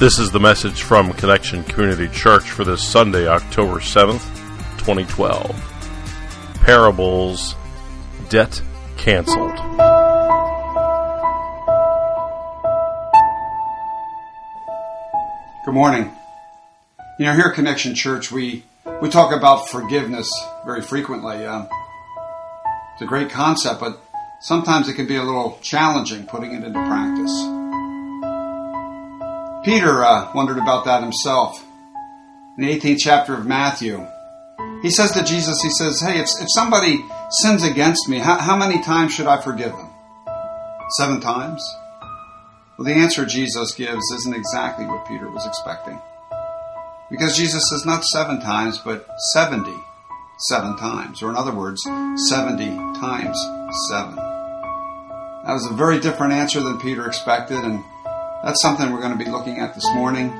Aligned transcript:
This 0.00 0.18
is 0.18 0.30
the 0.30 0.40
message 0.40 0.80
from 0.80 1.12
Connection 1.12 1.62
Community 1.62 2.08
Church 2.08 2.50
for 2.52 2.64
this 2.64 2.82
Sunday, 2.82 3.28
October 3.28 3.80
7th, 3.80 4.24
2012. 4.78 5.54
Parables, 6.62 7.54
Debt 8.30 8.62
Canceled. 8.96 9.58
Good 15.66 15.74
morning. 15.74 16.10
You 17.18 17.26
know, 17.26 17.34
here 17.34 17.48
at 17.48 17.54
Connection 17.54 17.94
Church, 17.94 18.32
we, 18.32 18.64
we 19.02 19.10
talk 19.10 19.36
about 19.36 19.68
forgiveness 19.68 20.30
very 20.64 20.80
frequently. 20.80 21.44
Um, 21.44 21.68
it's 22.94 23.02
a 23.02 23.06
great 23.06 23.28
concept, 23.28 23.80
but 23.80 24.00
sometimes 24.40 24.88
it 24.88 24.94
can 24.94 25.06
be 25.06 25.16
a 25.16 25.22
little 25.22 25.58
challenging 25.60 26.24
putting 26.24 26.54
it 26.54 26.64
into 26.64 26.82
practice. 26.86 27.59
Peter 29.64 30.04
uh, 30.04 30.32
wondered 30.34 30.58
about 30.58 30.84
that 30.84 31.02
himself. 31.02 31.62
In 32.56 32.66
the 32.66 32.78
18th 32.78 32.98
chapter 32.98 33.34
of 33.34 33.46
Matthew, 33.46 34.06
he 34.82 34.90
says 34.90 35.12
to 35.12 35.24
Jesus, 35.24 35.60
he 35.62 35.70
says, 35.70 36.00
Hey, 36.00 36.18
if, 36.18 36.28
if 36.40 36.48
somebody 36.54 37.04
sins 37.42 37.62
against 37.62 38.08
me, 38.08 38.18
how, 38.18 38.38
how 38.38 38.56
many 38.56 38.82
times 38.82 39.14
should 39.14 39.26
I 39.26 39.40
forgive 39.40 39.72
them? 39.72 39.90
Seven 40.96 41.20
times? 41.20 41.62
Well, 42.76 42.86
the 42.86 42.94
answer 42.94 43.24
Jesus 43.26 43.72
gives 43.74 44.10
isn't 44.12 44.34
exactly 44.34 44.86
what 44.86 45.06
Peter 45.06 45.30
was 45.30 45.46
expecting. 45.46 46.00
Because 47.10 47.36
Jesus 47.36 47.68
says 47.68 47.84
not 47.84 48.04
seven 48.04 48.40
times, 48.40 48.78
but 48.78 49.06
70 49.32 49.70
seven 50.40 50.76
times. 50.76 51.22
Or 51.22 51.30
in 51.30 51.36
other 51.36 51.54
words, 51.54 51.82
70 51.84 52.66
times 52.98 53.38
seven. 53.88 54.16
That 54.16 55.52
was 55.52 55.66
a 55.70 55.74
very 55.74 56.00
different 56.00 56.32
answer 56.32 56.60
than 56.60 56.78
Peter 56.78 57.06
expected, 57.06 57.58
and 57.58 57.82
that's 58.42 58.62
something 58.62 58.90
we're 58.90 59.00
going 59.00 59.16
to 59.16 59.22
be 59.22 59.30
looking 59.30 59.58
at 59.58 59.74
this 59.74 59.84
morning 59.94 60.30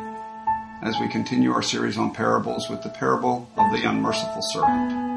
as 0.82 0.98
we 0.98 1.08
continue 1.08 1.52
our 1.52 1.62
series 1.62 1.98
on 1.98 2.12
parables 2.14 2.70
with 2.70 2.82
the 2.82 2.88
parable 2.88 3.50
of 3.58 3.70
the 3.72 3.86
unmerciful 3.86 4.40
servant. 4.52 5.08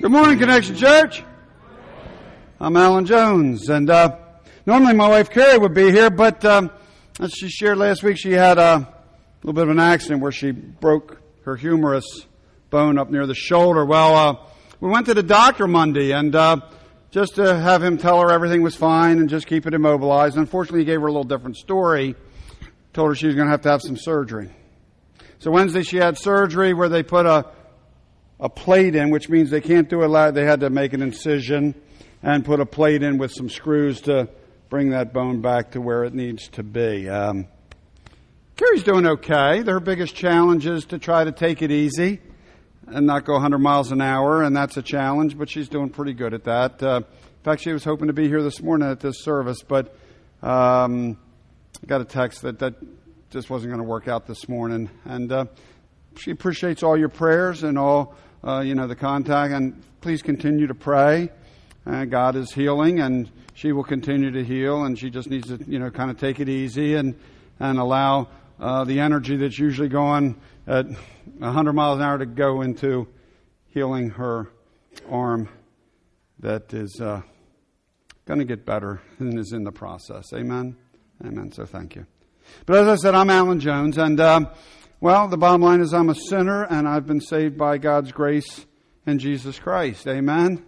Good 0.00 0.10
morning, 0.10 0.38
Connection 0.38 0.74
Church. 0.74 1.22
I'm 2.60 2.76
Alan 2.76 3.06
Jones, 3.06 3.68
and 3.68 3.88
uh, 3.88 4.16
normally 4.66 4.94
my 4.94 5.08
wife 5.08 5.30
Carrie 5.30 5.58
would 5.58 5.74
be 5.74 5.92
here, 5.92 6.10
but 6.10 6.44
um, 6.44 6.72
as 7.20 7.32
she 7.32 7.48
shared 7.48 7.78
last 7.78 8.02
week, 8.02 8.16
she 8.18 8.32
had 8.32 8.58
a 8.58 8.92
little 9.42 9.52
bit 9.52 9.64
of 9.64 9.70
an 9.70 9.78
accident 9.78 10.20
where 10.20 10.32
she 10.32 10.50
broke 10.50 11.20
her 11.48 11.56
humerus 11.56 12.04
bone 12.68 12.98
up 12.98 13.10
near 13.10 13.26
the 13.26 13.34
shoulder. 13.34 13.82
Well, 13.82 14.14
uh, 14.14 14.36
we 14.80 14.90
went 14.90 15.06
to 15.06 15.14
the 15.14 15.22
doctor 15.22 15.66
Monday 15.66 16.12
and 16.12 16.36
uh, 16.36 16.60
just 17.10 17.36
to 17.36 17.58
have 17.58 17.82
him 17.82 17.96
tell 17.96 18.20
her 18.20 18.30
everything 18.30 18.60
was 18.60 18.76
fine 18.76 19.18
and 19.18 19.30
just 19.30 19.46
keep 19.46 19.66
it 19.66 19.72
immobilized. 19.72 20.36
Unfortunately, 20.36 20.80
he 20.80 20.84
gave 20.84 21.00
her 21.00 21.06
a 21.06 21.10
little 21.10 21.24
different 21.24 21.56
story. 21.56 22.14
Told 22.92 23.08
her 23.08 23.14
she 23.14 23.28
was 23.28 23.34
going 23.34 23.46
to 23.46 23.50
have 23.50 23.62
to 23.62 23.70
have 23.70 23.80
some 23.80 23.96
surgery. 23.96 24.50
So 25.38 25.50
Wednesday 25.50 25.84
she 25.84 25.96
had 25.96 26.18
surgery 26.18 26.74
where 26.74 26.90
they 26.90 27.02
put 27.02 27.24
a 27.24 27.46
a 28.38 28.50
plate 28.50 28.94
in, 28.94 29.08
which 29.08 29.30
means 29.30 29.48
they 29.48 29.62
can't 29.62 29.88
do 29.88 30.02
a 30.02 30.28
it. 30.28 30.32
They 30.32 30.44
had 30.44 30.60
to 30.60 30.68
make 30.68 30.92
an 30.92 31.00
incision 31.00 31.74
and 32.22 32.44
put 32.44 32.60
a 32.60 32.66
plate 32.66 33.02
in 33.02 33.16
with 33.16 33.32
some 33.32 33.48
screws 33.48 34.02
to 34.02 34.28
bring 34.68 34.90
that 34.90 35.14
bone 35.14 35.40
back 35.40 35.70
to 35.70 35.80
where 35.80 36.04
it 36.04 36.12
needs 36.12 36.48
to 36.48 36.62
be. 36.62 37.08
Um, 37.08 37.48
Carrie's 38.58 38.82
doing 38.82 39.06
okay. 39.06 39.62
Her 39.62 39.78
biggest 39.78 40.16
challenge 40.16 40.66
is 40.66 40.84
to 40.86 40.98
try 40.98 41.22
to 41.22 41.30
take 41.30 41.62
it 41.62 41.70
easy 41.70 42.18
and 42.88 43.06
not 43.06 43.24
go 43.24 43.34
100 43.34 43.58
miles 43.58 43.92
an 43.92 44.00
hour, 44.00 44.42
and 44.42 44.56
that's 44.56 44.76
a 44.76 44.82
challenge, 44.82 45.38
but 45.38 45.48
she's 45.48 45.68
doing 45.68 45.90
pretty 45.90 46.12
good 46.12 46.34
at 46.34 46.42
that. 46.42 46.82
Uh, 46.82 47.02
in 47.06 47.44
fact, 47.44 47.62
she 47.62 47.72
was 47.72 47.84
hoping 47.84 48.08
to 48.08 48.12
be 48.12 48.26
here 48.26 48.42
this 48.42 48.60
morning 48.60 48.90
at 48.90 48.98
this 48.98 49.22
service, 49.22 49.62
but 49.62 49.94
um, 50.42 51.16
I 51.80 51.86
got 51.86 52.00
a 52.00 52.04
text 52.04 52.42
that 52.42 52.58
that 52.58 52.74
just 53.30 53.48
wasn't 53.48 53.70
going 53.70 53.80
to 53.80 53.88
work 53.88 54.08
out 54.08 54.26
this 54.26 54.48
morning. 54.48 54.90
And 55.04 55.30
uh, 55.30 55.44
she 56.16 56.32
appreciates 56.32 56.82
all 56.82 56.98
your 56.98 57.10
prayers 57.10 57.62
and 57.62 57.78
all, 57.78 58.16
uh, 58.42 58.62
you 58.62 58.74
know, 58.74 58.88
the 58.88 58.96
contact, 58.96 59.52
and 59.52 59.80
please 60.00 60.20
continue 60.20 60.66
to 60.66 60.74
pray. 60.74 61.30
Uh, 61.86 62.06
God 62.06 62.34
is 62.34 62.52
healing, 62.52 62.98
and 62.98 63.30
she 63.54 63.70
will 63.70 63.84
continue 63.84 64.32
to 64.32 64.42
heal, 64.42 64.82
and 64.82 64.98
she 64.98 65.10
just 65.10 65.30
needs 65.30 65.46
to, 65.46 65.64
you 65.64 65.78
know, 65.78 65.92
kind 65.92 66.10
of 66.10 66.18
take 66.18 66.40
it 66.40 66.48
easy 66.48 66.96
and, 66.96 67.14
and 67.60 67.78
allow 67.78 68.26
uh, 68.60 68.84
the 68.84 69.00
energy 69.00 69.36
that's 69.36 69.58
usually 69.58 69.88
going 69.88 70.40
at 70.66 70.86
100 70.86 71.72
miles 71.72 71.98
an 71.98 72.04
hour 72.04 72.18
to 72.18 72.26
go 72.26 72.62
into 72.62 73.08
healing 73.68 74.10
her 74.10 74.50
arm 75.10 75.48
that 76.40 76.72
is 76.72 77.00
uh, 77.00 77.20
going 78.26 78.38
to 78.38 78.44
get 78.44 78.64
better 78.64 79.00
and 79.18 79.38
is 79.38 79.52
in 79.52 79.64
the 79.64 79.72
process. 79.72 80.32
Amen? 80.32 80.76
Amen. 81.24 81.52
So 81.52 81.64
thank 81.64 81.96
you. 81.96 82.06
But 82.66 82.78
as 82.78 82.88
I 82.88 82.96
said, 82.96 83.14
I'm 83.14 83.30
Alan 83.30 83.60
Jones, 83.60 83.98
and 83.98 84.18
uh, 84.18 84.40
well, 85.00 85.28
the 85.28 85.36
bottom 85.36 85.62
line 85.62 85.80
is 85.80 85.92
I'm 85.92 86.08
a 86.08 86.14
sinner, 86.14 86.64
and 86.64 86.88
I've 86.88 87.06
been 87.06 87.20
saved 87.20 87.58
by 87.58 87.78
God's 87.78 88.12
grace 88.12 88.66
in 89.06 89.18
Jesus 89.18 89.58
Christ. 89.58 90.06
Amen? 90.06 90.64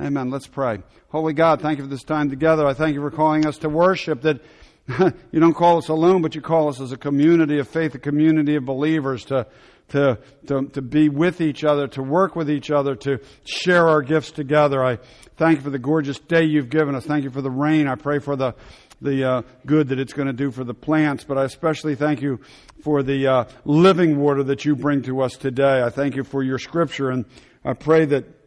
Amen. 0.00 0.30
Let's 0.30 0.46
pray. 0.46 0.82
Holy 1.10 1.32
God, 1.32 1.60
thank 1.60 1.78
you 1.78 1.84
for 1.84 1.90
this 1.90 2.04
time 2.04 2.30
together. 2.30 2.66
I 2.66 2.74
thank 2.74 2.94
you 2.94 3.00
for 3.00 3.10
calling 3.10 3.46
us 3.46 3.58
to 3.58 3.68
worship 3.68 4.22
that 4.22 4.40
you 5.32 5.40
don't 5.40 5.54
call 5.54 5.78
us 5.78 5.88
alone, 5.88 6.22
but 6.22 6.34
you 6.34 6.40
call 6.40 6.68
us 6.68 6.80
as 6.80 6.92
a 6.92 6.96
community 6.96 7.58
of 7.58 7.68
faith, 7.68 7.94
a 7.94 7.98
community 7.98 8.56
of 8.56 8.64
believers 8.64 9.24
to, 9.26 9.46
to, 9.88 10.18
to, 10.46 10.66
to 10.68 10.80
be 10.80 11.10
with 11.10 11.40
each 11.42 11.62
other, 11.62 11.86
to 11.88 12.02
work 12.02 12.34
with 12.34 12.50
each 12.50 12.70
other, 12.70 12.96
to 12.96 13.18
share 13.44 13.86
our 13.86 14.00
gifts 14.00 14.30
together. 14.30 14.82
I 14.82 14.98
thank 15.36 15.58
you 15.58 15.64
for 15.64 15.70
the 15.70 15.78
gorgeous 15.78 16.18
day 16.18 16.44
you've 16.44 16.70
given 16.70 16.94
us. 16.94 17.04
Thank 17.04 17.24
you 17.24 17.30
for 17.30 17.42
the 17.42 17.50
rain. 17.50 17.86
I 17.86 17.96
pray 17.96 18.18
for 18.18 18.34
the, 18.34 18.54
the 19.02 19.30
uh, 19.30 19.42
good 19.66 19.88
that 19.88 19.98
it's 19.98 20.14
going 20.14 20.28
to 20.28 20.32
do 20.32 20.50
for 20.50 20.64
the 20.64 20.74
plants, 20.74 21.22
but 21.22 21.36
I 21.36 21.44
especially 21.44 21.94
thank 21.94 22.22
you 22.22 22.40
for 22.82 23.02
the 23.02 23.26
uh, 23.26 23.44
living 23.66 24.18
water 24.18 24.42
that 24.44 24.64
you 24.64 24.74
bring 24.74 25.02
to 25.02 25.20
us 25.20 25.36
today. 25.36 25.82
I 25.82 25.90
thank 25.90 26.16
you 26.16 26.24
for 26.24 26.42
your 26.42 26.58
scripture, 26.58 27.10
and 27.10 27.26
I 27.62 27.74
pray 27.74 28.06
that 28.06 28.37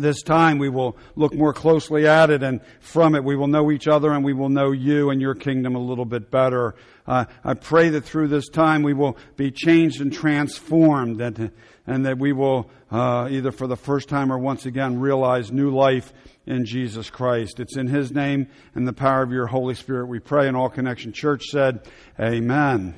this 0.00 0.22
time 0.22 0.58
we 0.58 0.68
will 0.68 0.96
look 1.16 1.34
more 1.34 1.52
closely 1.52 2.06
at 2.06 2.30
it 2.30 2.42
and 2.42 2.60
from 2.80 3.14
it 3.14 3.24
we 3.24 3.36
will 3.36 3.46
know 3.46 3.70
each 3.70 3.86
other 3.86 4.12
and 4.12 4.24
we 4.24 4.32
will 4.32 4.48
know 4.48 4.72
you 4.72 5.10
and 5.10 5.20
your 5.20 5.34
kingdom 5.34 5.74
a 5.76 5.78
little 5.78 6.04
bit 6.04 6.30
better. 6.30 6.74
Uh, 7.06 7.24
I 7.44 7.54
pray 7.54 7.90
that 7.90 8.04
through 8.04 8.28
this 8.28 8.48
time 8.48 8.82
we 8.82 8.92
will 8.92 9.16
be 9.36 9.50
changed 9.50 10.00
and 10.00 10.12
transformed 10.12 11.20
and, 11.20 11.52
and 11.86 12.06
that 12.06 12.18
we 12.18 12.32
will 12.32 12.70
uh, 12.90 13.28
either 13.30 13.52
for 13.52 13.66
the 13.66 13.76
first 13.76 14.08
time 14.08 14.32
or 14.32 14.38
once 14.38 14.66
again 14.66 14.98
realize 15.00 15.52
new 15.52 15.70
life 15.70 16.12
in 16.46 16.64
Jesus 16.64 17.10
Christ. 17.10 17.60
It's 17.60 17.76
in 17.76 17.86
His 17.86 18.12
name 18.12 18.48
and 18.74 18.86
the 18.86 18.92
power 18.92 19.22
of 19.22 19.32
your 19.32 19.46
Holy 19.46 19.74
Spirit 19.74 20.06
we 20.06 20.18
pray 20.18 20.48
and 20.48 20.56
all 20.56 20.68
Connection 20.68 21.12
Church 21.12 21.44
said, 21.44 21.88
Amen. 22.18 22.94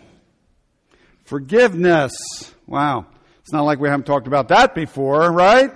Forgiveness. 1.25 2.13
Wow. 2.67 3.07
It's 3.41 3.53
not 3.53 3.63
like 3.63 3.81
we 3.81 3.89
haven't 3.89 4.07
talked 4.07 4.27
about 4.27 4.49
that 4.49 4.75
before, 4.75 5.31
right? 5.31 5.73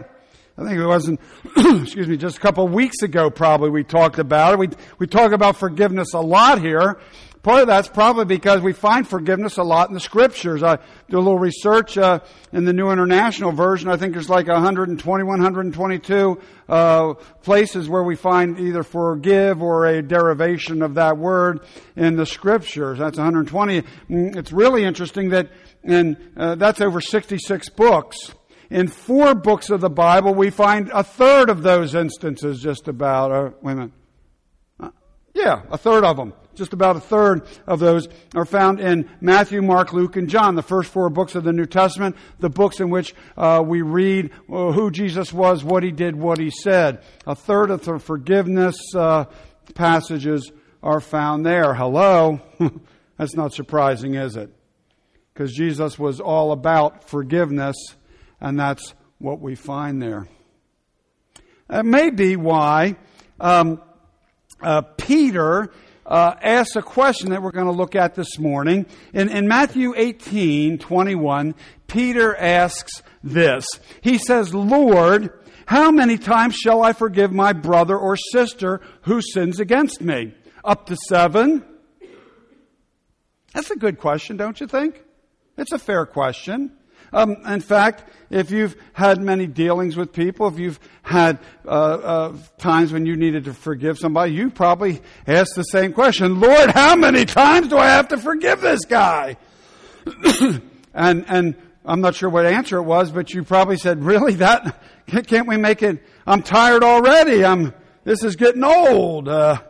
I 0.59 0.65
think 0.65 0.79
it 0.79 0.87
wasn't, 0.87 1.21
excuse 1.57 2.09
me, 2.09 2.17
just 2.17 2.39
a 2.39 2.41
couple 2.41 2.65
of 2.65 2.73
weeks 2.73 3.03
ago 3.03 3.29
probably 3.29 3.69
we 3.69 3.85
talked 3.85 4.19
about 4.19 4.55
it. 4.55 4.59
We, 4.59 4.69
we 4.99 5.07
talk 5.07 5.33
about 5.33 5.57
forgiveness 5.57 6.15
a 6.15 6.21
lot 6.21 6.61
here. 6.61 6.99
Part 7.43 7.61
of 7.61 7.69
that's 7.69 7.87
probably 7.87 8.25
because 8.25 8.61
we 8.61 8.73
find 8.73 9.07
forgiveness 9.07 9.57
a 9.57 9.63
lot 9.63 9.89
in 9.89 9.95
the 9.95 10.01
scriptures. 10.01 10.65
I 10.65 10.79
do 11.09 11.19
a 11.19 11.21
little 11.21 11.39
research 11.39 11.97
uh, 11.97 12.19
in 12.53 12.65
the 12.65 12.73
New 12.73 12.91
International 12.91 13.53
Version. 13.53 13.89
I 13.89 13.97
think 13.99 14.15
there's 14.15 14.29
like 14.29 14.49
120, 14.49 15.23
122 15.23 16.41
uh, 16.69 17.15
places 17.43 17.89
where 17.89 18.03
we 18.03 18.17
find 18.17 18.59
either 18.59 18.83
forgive 18.83 19.63
or 19.63 19.87
a 19.87 20.03
derivation 20.03 20.83
of 20.83 20.95
that 20.95 21.19
word 21.19 21.61
in 21.95 22.17
the 22.17 22.27
scriptures. 22.27 22.99
That's 22.99 23.17
120. 23.19 23.83
Mm, 23.83 24.35
it's 24.35 24.51
really 24.51 24.83
interesting 24.83 25.29
that, 25.31 25.51
and 25.85 26.17
uh, 26.37 26.57
that's 26.57 26.81
over 26.81 27.01
66 27.01 27.69
books. 27.69 28.33
In 28.71 28.89
four 28.89 29.35
books 29.35 29.71
of 29.71 29.81
the 29.81 29.91
Bible, 29.91 30.35
we 30.35 30.51
find 30.51 30.91
a 30.93 31.05
third 31.05 31.51
of 31.51 31.63
those 31.63 31.95
instances 31.95 32.61
just 32.61 32.89
about. 32.89 33.33
Uh, 33.33 33.51
minute. 33.63 33.93
Uh, 34.81 34.91
yeah, 35.35 35.63
a 35.71 35.79
third 35.79 36.05
of 36.05 36.17
them. 36.17 36.33
Just 36.55 36.73
about 36.73 36.97
a 36.97 37.01
third 37.01 37.47
of 37.67 37.81
those 37.81 38.09
are 38.35 38.47
found 38.47 38.81
in 38.81 39.09
Matthew, 39.21 39.61
Mark, 39.61 39.93
Luke, 39.93 40.17
and 40.17 40.29
John, 40.29 40.55
the 40.55 40.63
first 40.63 40.91
four 40.91 41.11
books 41.11 41.35
of 41.35 41.45
the 41.45 41.53
New 41.53 41.67
Testament, 41.67 42.17
the 42.41 42.49
books 42.49 42.81
in 42.81 42.89
which 42.89 43.15
uh, 43.37 43.63
we 43.65 43.83
read 43.83 44.31
uh, 44.51 44.73
who 44.73 44.91
Jesus 44.91 45.35
was, 45.35 45.63
what 45.63 45.83
he 45.83 45.93
did, 45.93 46.17
what 46.17 46.39
he 46.39 46.51
said. 46.51 47.03
A 47.27 47.35
third 47.35 47.71
of 47.71 47.85
the 47.85 47.99
forgiveness 47.99 48.79
uh, 48.95 49.27
passages 49.75 50.51
are 50.83 51.01
found 51.01 51.45
there. 51.45 51.75
Hello? 51.75 52.41
That's 53.19 53.37
not 53.37 53.53
surprising, 53.53 54.15
is 54.15 54.37
it? 54.37 54.51
Because 55.35 55.53
Jesus 55.53 55.99
was 55.99 56.21
all 56.21 56.53
about 56.53 57.09
forgiveness 57.09 57.77
and 58.41 58.59
that's 58.59 58.95
what 59.19 59.41
we 59.41 59.55
find 59.55 60.01
there. 60.01 60.29
That 61.69 61.85
may 61.85 62.11
be 62.11 62.37
why 62.37 62.97
um, 63.41 63.81
uh, 64.63 64.83
Peter 64.83 65.73
uh, 66.05 66.35
asks 66.41 66.77
a 66.77 66.83
question 66.83 67.31
that 67.31 67.43
we're 67.43 67.51
going 67.51 67.67
to 67.67 67.73
look 67.73 67.97
at 67.97 68.15
this 68.15 68.39
morning. 68.39 68.87
In, 69.13 69.29
in 69.29 69.49
Matthew 69.49 69.95
18, 69.97 70.79
21, 70.79 71.55
Peter 71.89 72.37
asks 72.37 73.03
this. 73.25 73.67
He 74.01 74.19
says, 74.19 74.55
Lord, 74.55 75.33
how 75.67 75.91
many 75.91 76.17
times 76.17 76.55
shall 76.55 76.83
I 76.83 76.93
forgive 76.93 77.33
my 77.33 77.53
brother 77.53 77.99
or 77.99 78.17
sister 78.17 78.81
who 79.03 79.21
sins 79.21 79.59
against 79.59 80.01
me? 80.01 80.35
Up 80.65 80.87
to 80.87 80.97
seven? 81.09 81.65
That's 83.53 83.71
a 83.71 83.77
good 83.77 83.99
question, 83.99 84.37
don't 84.37 84.61
you 84.61 84.67
think? 84.67 85.03
It's 85.57 85.73
a 85.73 85.79
fair 85.79 86.07
question. 86.07 86.77
Um, 87.17 87.39
in 87.47 87.61
fact, 87.61 88.05
if 88.29 88.51
you've 88.51 88.77
had 88.93 89.23
many 89.23 89.47
dealings 89.47 89.97
with 89.97 90.13
people, 90.13 90.49
if 90.49 90.59
you've 90.59 90.79
had 91.01 91.39
uh, 91.65 91.71
uh, 91.71 92.37
times 92.59 92.93
when 92.93 93.07
you 93.07 93.17
needed 93.17 93.45
to 93.45 93.55
forgive 93.55 93.99
somebody, 93.99 94.35
you 94.35 94.51
probably 94.51 95.01
asked 95.27 95.55
the 95.55 95.63
same 95.63 95.95
question: 95.95 96.41
Lord, 96.41 96.71
how 96.73 96.95
many 96.95 97.25
times 97.25 97.69
do 97.69 97.79
I 97.79 97.87
have 97.87 98.09
to 98.09 98.19
forgive 98.19 98.61
this 98.61 98.85
guy? 98.85 99.39
and 100.95 101.25
and 101.27 101.55
I'm 101.87 102.03
not 102.03 102.15
sure 102.15 102.29
what 102.29 102.45
answer 102.45 102.77
it 102.77 102.83
was, 102.83 103.11
but 103.11 103.33
you 103.33 103.45
probably 103.45 103.79
said, 103.79 104.05
"Really? 104.05 104.35
That 104.35 104.79
can't 105.27 105.49
we 105.49 105.57
make 105.57 105.83
it? 105.83 106.03
I'm 106.27 106.43
tired 106.43 106.83
already. 106.83 107.47
I'm 107.47 107.73
this 108.05 108.23
is 108.25 108.37
getting 108.37 108.63
old." 108.63 109.27
Uh, 109.27 109.63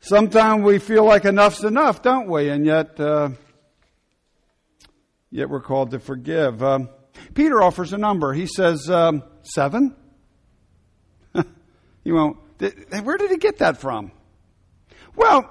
sometimes 0.00 0.64
we 0.64 0.80
feel 0.80 1.04
like 1.04 1.24
enough's 1.24 1.62
enough, 1.62 2.02
don't 2.02 2.26
we? 2.26 2.48
And 2.48 2.66
yet. 2.66 2.98
Uh, 5.30 5.36
yet 5.36 5.48
we're 5.48 5.60
called 5.60 5.92
to 5.92 5.98
forgive. 5.98 6.62
Um, 6.62 6.88
Peter 7.34 7.62
offers 7.62 7.92
a 7.92 7.98
number. 7.98 8.32
He 8.32 8.46
says, 8.46 8.88
um, 8.90 9.22
seven? 9.42 9.94
you 12.04 12.14
won't. 12.14 12.38
Where 13.02 13.16
did 13.16 13.30
he 13.30 13.38
get 13.38 13.58
that 13.58 13.78
from? 13.78 14.12
Well, 15.16 15.50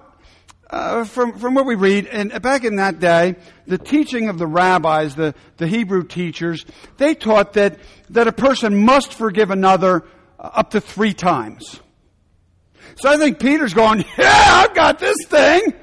uh, 0.70 1.04
from, 1.06 1.40
from 1.40 1.56
what 1.56 1.66
we 1.66 1.76
read, 1.76 2.06
and 2.06 2.40
back 2.42 2.64
in 2.64 2.76
that 2.76 3.00
day, 3.00 3.36
the 3.66 3.80
teaching 3.80 4.30
of 4.30 4.38
the 4.38 4.46
rabbis, 4.46 5.16
the, 5.16 5.34
the 5.58 5.68
Hebrew 5.68 6.04
teachers, 6.04 6.66
they 6.98 7.16
taught 7.16 7.54
that, 7.54 7.80
that 8.12 8.28
a 8.28 8.32
person 8.32 8.86
must 8.86 9.14
forgive 9.14 9.50
another 9.50 10.04
up 10.38 10.72
to 10.72 10.82
three 10.82 11.14
times. 11.14 11.80
So 12.98 13.10
I 13.10 13.18
think 13.18 13.40
Peter's 13.40 13.74
going, 13.74 14.06
yeah, 14.18 14.66
I've 14.68 14.76
got 14.76 15.00
this 15.00 15.18
thing. 15.26 15.74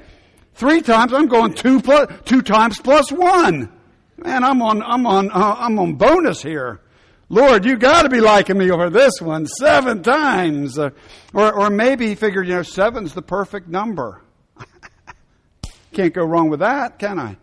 Three 0.53 0.81
times, 0.81 1.13
I'm 1.13 1.27
going 1.27 1.53
two 1.53 1.81
plus, 1.81 2.09
two 2.23 2.41
times 2.41 2.79
plus 2.79 3.11
one. 3.11 3.76
Man, 4.17 4.43
I'm 4.43 4.61
on, 4.63 4.81
I'm 4.81 5.05
on, 5.05 5.29
uh, 5.31 5.55
I'm 5.59 5.77
on 5.77 5.93
bonus 5.93 6.41
here. 6.41 6.81
Lord, 7.29 7.65
you 7.65 7.77
got 7.77 8.03
to 8.03 8.09
be 8.09 8.19
liking 8.19 8.57
me 8.57 8.71
over 8.71 8.89
this 8.89 9.21
one 9.21 9.45
seven 9.45 10.01
times. 10.01 10.79
Uh, 10.79 10.89
or, 11.33 11.53
or 11.53 11.69
maybe 11.69 12.07
he 12.07 12.15
figured, 12.15 12.47
you 12.47 12.55
know, 12.55 12.63
seven's 12.63 13.13
the 13.13 13.21
perfect 13.21 13.67
number. 13.67 14.21
Can't 15.93 16.13
go 16.13 16.23
wrong 16.23 16.49
with 16.49 16.61
that, 16.61 16.97
can 16.97 17.19
I? 17.19 17.37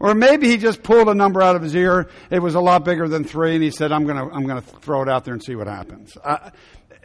Or 0.00 0.14
maybe 0.14 0.48
he 0.48 0.56
just 0.56 0.82
pulled 0.82 1.08
a 1.08 1.14
number 1.14 1.40
out 1.40 1.54
of 1.54 1.62
his 1.62 1.76
ear. 1.76 2.08
It 2.30 2.40
was 2.40 2.56
a 2.56 2.60
lot 2.60 2.84
bigger 2.84 3.06
than 3.06 3.22
three, 3.22 3.54
and 3.54 3.62
he 3.62 3.70
said, 3.70 3.92
"I'm 3.92 4.04
going 4.04 4.16
to, 4.16 4.34
I'm 4.34 4.48
to 4.48 4.60
throw 4.60 5.02
it 5.02 5.08
out 5.08 5.24
there 5.24 5.34
and 5.34 5.42
see 5.42 5.54
what 5.54 5.68
happens." 5.68 6.16
Uh, 6.24 6.50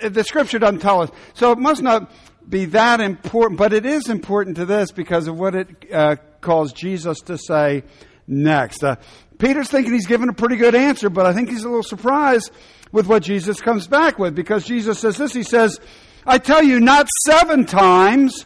the 0.01 0.23
scripture 0.23 0.57
doesn't 0.57 0.79
tell 0.79 1.03
us, 1.03 1.11
so 1.35 1.51
it 1.51 1.59
must 1.59 1.83
not 1.83 2.11
be 2.49 2.65
that 2.65 2.99
important. 2.99 3.59
But 3.59 3.73
it 3.73 3.85
is 3.85 4.09
important 4.09 4.55
to 4.55 4.65
this 4.65 4.91
because 4.91 5.27
of 5.27 5.38
what 5.38 5.53
it 5.53 5.94
uh, 5.94 6.15
calls 6.41 6.73
Jesus 6.73 7.19
to 7.25 7.38
say 7.38 7.83
next. 8.27 8.83
Uh, 8.83 8.95
Peter's 9.38 9.69
thinking 9.69 9.94
he's 9.94 10.07
given 10.07 10.29
a 10.29 10.33
pretty 10.33 10.56
good 10.56 10.75
answer, 10.75 11.09
but 11.09 11.25
I 11.25 11.33
think 11.33 11.50
he's 11.50 11.63
a 11.63 11.69
little 11.69 11.83
surprised 11.83 12.51
with 12.91 13.07
what 13.07 13.24
Jesus 13.24 13.62
comes 13.62 13.88
back 13.88 14.18
with 14.18 14.35
because 14.35 14.65
Jesus 14.65 15.00
says 15.00 15.18
this. 15.18 15.33
He 15.33 15.44
says, 15.44 15.79
I 16.25 16.38
tell 16.38 16.63
you, 16.63 16.79
not 16.79 17.07
seven 17.25 17.65
times, 17.65 18.45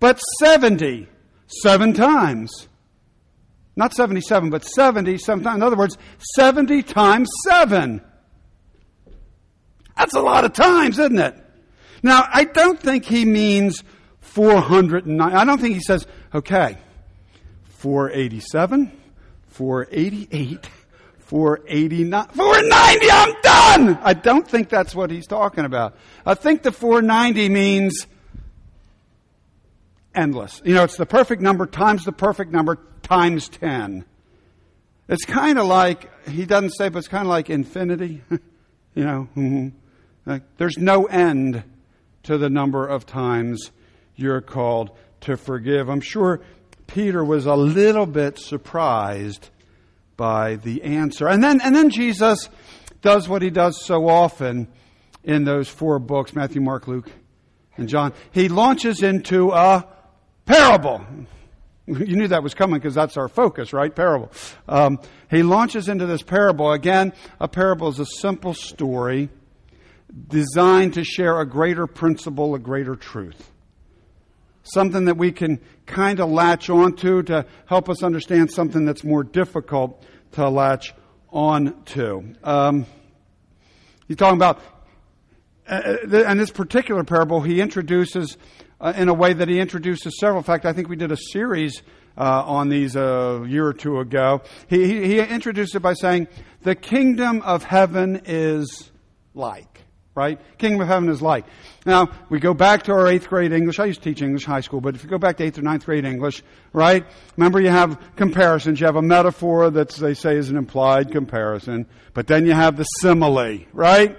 but 0.00 0.18
70. 0.40 1.08
Seven 1.46 1.92
times. 1.92 2.68
Not 3.76 3.94
77, 3.94 4.50
but 4.50 4.64
70 4.64 5.18
sometimes. 5.18 5.56
In 5.56 5.62
other 5.62 5.76
words, 5.76 5.98
70 6.34 6.82
times 6.82 7.28
7. 7.44 8.00
That's 9.96 10.14
a 10.14 10.20
lot 10.20 10.44
of 10.44 10.52
times, 10.52 10.98
isn't 10.98 11.18
it? 11.18 11.36
Now, 12.02 12.26
I 12.32 12.44
don't 12.44 12.80
think 12.80 13.04
he 13.04 13.24
means 13.24 13.82
409. 14.20 15.32
I 15.32 15.44
don't 15.44 15.60
think 15.60 15.74
he 15.74 15.80
says, 15.80 16.06
okay, 16.34 16.78
487, 17.64 18.92
488, 19.56 20.68
489, 21.16 22.28
490, 22.28 23.10
I'm 23.10 23.34
done! 23.42 23.98
I 24.02 24.12
don't 24.12 24.46
think 24.46 24.68
that's 24.68 24.94
what 24.94 25.10
he's 25.10 25.26
talking 25.26 25.64
about. 25.64 25.96
I 26.26 26.34
think 26.34 26.62
the 26.62 26.70
490 26.70 27.48
means 27.48 28.06
endless. 30.14 30.60
You 30.62 30.74
know, 30.74 30.84
it's 30.84 30.98
the 30.98 31.06
perfect 31.06 31.40
number 31.40 31.64
times 31.64 32.04
the 32.04 32.12
perfect 32.12 32.52
number 32.52 32.78
times 33.02 33.48
10. 33.48 34.04
It's 35.08 35.24
kind 35.24 35.58
of 35.58 35.66
like, 35.66 36.10
he 36.28 36.44
doesn't 36.44 36.72
say, 36.72 36.90
but 36.90 36.98
it's 36.98 37.08
kind 37.08 37.22
of 37.22 37.28
like 37.28 37.48
infinity. 37.48 38.22
you 38.30 39.04
know, 39.04 39.28
mm-hmm. 39.34 39.68
like, 40.26 40.42
there's 40.58 40.76
no 40.76 41.06
end 41.06 41.64
to 42.24 42.36
the 42.36 42.50
number 42.50 42.86
of 42.86 43.06
times 43.06 43.70
you're 44.16 44.42
called 44.42 44.90
to 45.22 45.38
forgive. 45.38 45.88
I'm 45.88 46.02
sure 46.02 46.42
Peter 46.86 47.24
was 47.24 47.46
a 47.46 47.54
little 47.54 48.06
bit 48.06 48.38
surprised 48.38 49.50
by 50.16 50.56
the 50.56 50.82
answer. 50.82 51.28
And 51.28 51.42
then, 51.42 51.60
and 51.60 51.74
then 51.74 51.90
Jesus 51.90 52.48
does 53.02 53.28
what 53.28 53.42
he 53.42 53.50
does 53.50 53.84
so 53.84 54.08
often 54.08 54.68
in 55.24 55.44
those 55.44 55.68
four 55.68 55.98
books 55.98 56.34
Matthew, 56.34 56.60
Mark, 56.60 56.88
Luke, 56.88 57.10
and 57.76 57.88
John. 57.88 58.12
He 58.32 58.48
launches 58.48 59.02
into 59.02 59.52
a 59.52 59.86
parable. 60.44 61.04
You 61.88 62.16
knew 62.16 62.26
that 62.26 62.42
was 62.42 62.52
coming 62.52 62.80
because 62.80 62.96
that's 62.96 63.16
our 63.16 63.28
focus, 63.28 63.72
right? 63.72 63.94
Parable. 63.94 64.32
Um, 64.68 64.98
he 65.30 65.44
launches 65.44 65.88
into 65.88 66.04
this 66.04 66.20
parable. 66.20 66.72
Again, 66.72 67.12
a 67.38 67.46
parable 67.46 67.86
is 67.86 68.00
a 68.00 68.06
simple 68.06 68.54
story 68.54 69.28
designed 70.26 70.94
to 70.94 71.04
share 71.04 71.38
a 71.38 71.46
greater 71.46 71.86
principle, 71.86 72.56
a 72.56 72.58
greater 72.58 72.96
truth 72.96 73.52
something 74.72 75.04
that 75.06 75.16
we 75.16 75.32
can 75.32 75.60
kind 75.86 76.20
of 76.20 76.30
latch 76.30 76.68
onto 76.68 77.22
to 77.24 77.46
help 77.66 77.88
us 77.88 78.02
understand 78.02 78.50
something 78.50 78.84
that's 78.84 79.04
more 79.04 79.24
difficult 79.24 80.02
to 80.32 80.48
latch 80.48 80.94
on 81.30 81.82
to. 81.84 82.34
Um, 82.42 82.86
he's 84.08 84.16
talking 84.16 84.36
about, 84.36 84.60
uh, 85.68 85.96
uh 86.12 86.24
in 86.30 86.38
this 86.38 86.50
particular 86.50 87.04
parable, 87.04 87.40
he 87.40 87.60
introduces, 87.60 88.36
uh, 88.80 88.92
in 88.96 89.08
a 89.08 89.14
way 89.14 89.32
that 89.32 89.48
he 89.48 89.60
introduces 89.60 90.18
several. 90.18 90.38
In 90.38 90.44
fact, 90.44 90.64
I 90.64 90.72
think 90.72 90.88
we 90.88 90.96
did 90.96 91.12
a 91.12 91.16
series 91.16 91.82
uh, 92.18 92.42
on 92.44 92.68
these 92.68 92.96
a 92.96 93.44
year 93.46 93.66
or 93.66 93.74
two 93.74 94.00
ago. 94.00 94.42
He, 94.68 94.86
he, 94.86 95.04
he 95.04 95.18
introduced 95.20 95.74
it 95.74 95.80
by 95.80 95.94
saying, 95.94 96.28
The 96.62 96.74
kingdom 96.74 97.42
of 97.42 97.64
heaven 97.64 98.22
is 98.24 98.90
like 99.34 99.85
right? 100.16 100.40
Kingdom 100.58 100.80
of 100.80 100.88
heaven 100.88 101.08
is 101.08 101.22
like. 101.22 101.44
Now, 101.84 102.08
we 102.30 102.40
go 102.40 102.54
back 102.54 102.84
to 102.84 102.92
our 102.92 103.06
eighth 103.06 103.28
grade 103.28 103.52
English. 103.52 103.78
I 103.78 103.84
used 103.84 104.02
to 104.02 104.08
teach 104.08 104.22
English 104.22 104.44
high 104.44 104.62
school, 104.62 104.80
but 104.80 104.96
if 104.96 105.04
you 105.04 105.10
go 105.10 105.18
back 105.18 105.36
to 105.36 105.44
eighth 105.44 105.58
or 105.58 105.62
ninth 105.62 105.84
grade 105.84 106.04
English, 106.04 106.42
right? 106.72 107.06
Remember 107.36 107.60
you 107.60 107.68
have 107.68 108.00
comparisons. 108.16 108.80
You 108.80 108.86
have 108.86 108.96
a 108.96 109.02
metaphor 109.02 109.70
that 109.70 109.90
they 109.90 110.14
say 110.14 110.36
is 110.36 110.48
an 110.50 110.56
implied 110.56 111.12
comparison, 111.12 111.86
but 112.14 112.26
then 112.26 112.46
you 112.46 112.52
have 112.52 112.76
the 112.76 112.84
simile, 112.84 113.60
right? 113.72 114.16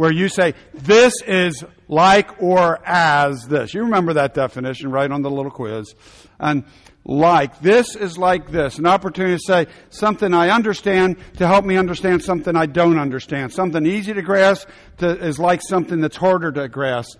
Where 0.00 0.10
you 0.10 0.30
say, 0.30 0.54
this 0.72 1.20
is 1.26 1.62
like 1.86 2.42
or 2.42 2.80
as 2.86 3.46
this. 3.48 3.74
You 3.74 3.82
remember 3.82 4.14
that 4.14 4.32
definition, 4.32 4.90
right, 4.90 5.10
on 5.10 5.20
the 5.20 5.30
little 5.30 5.50
quiz. 5.50 5.94
And 6.38 6.64
like. 7.04 7.60
This 7.60 7.96
is 7.96 8.16
like 8.16 8.50
this. 8.50 8.78
An 8.78 8.86
opportunity 8.86 9.36
to 9.36 9.42
say 9.42 9.66
something 9.90 10.32
I 10.32 10.48
understand 10.48 11.18
to 11.36 11.46
help 11.46 11.66
me 11.66 11.76
understand 11.76 12.24
something 12.24 12.56
I 12.56 12.64
don't 12.64 12.98
understand. 12.98 13.52
Something 13.52 13.84
easy 13.84 14.14
to 14.14 14.22
grasp 14.22 14.70
to, 15.00 15.22
is 15.22 15.38
like 15.38 15.60
something 15.68 16.00
that's 16.00 16.16
harder 16.16 16.50
to 16.50 16.66
grasp. 16.70 17.18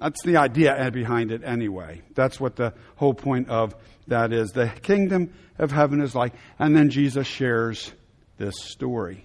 That's 0.00 0.24
the 0.24 0.38
idea 0.38 0.90
behind 0.92 1.30
it 1.30 1.44
anyway. 1.44 2.02
That's 2.16 2.40
what 2.40 2.56
the 2.56 2.74
whole 2.96 3.14
point 3.14 3.48
of 3.48 3.76
that 4.08 4.32
is. 4.32 4.50
The 4.50 4.72
kingdom 4.82 5.32
of 5.56 5.70
heaven 5.70 6.00
is 6.00 6.16
like. 6.16 6.34
And 6.58 6.74
then 6.74 6.90
Jesus 6.90 7.28
shares 7.28 7.92
this 8.38 8.56
story. 8.58 9.24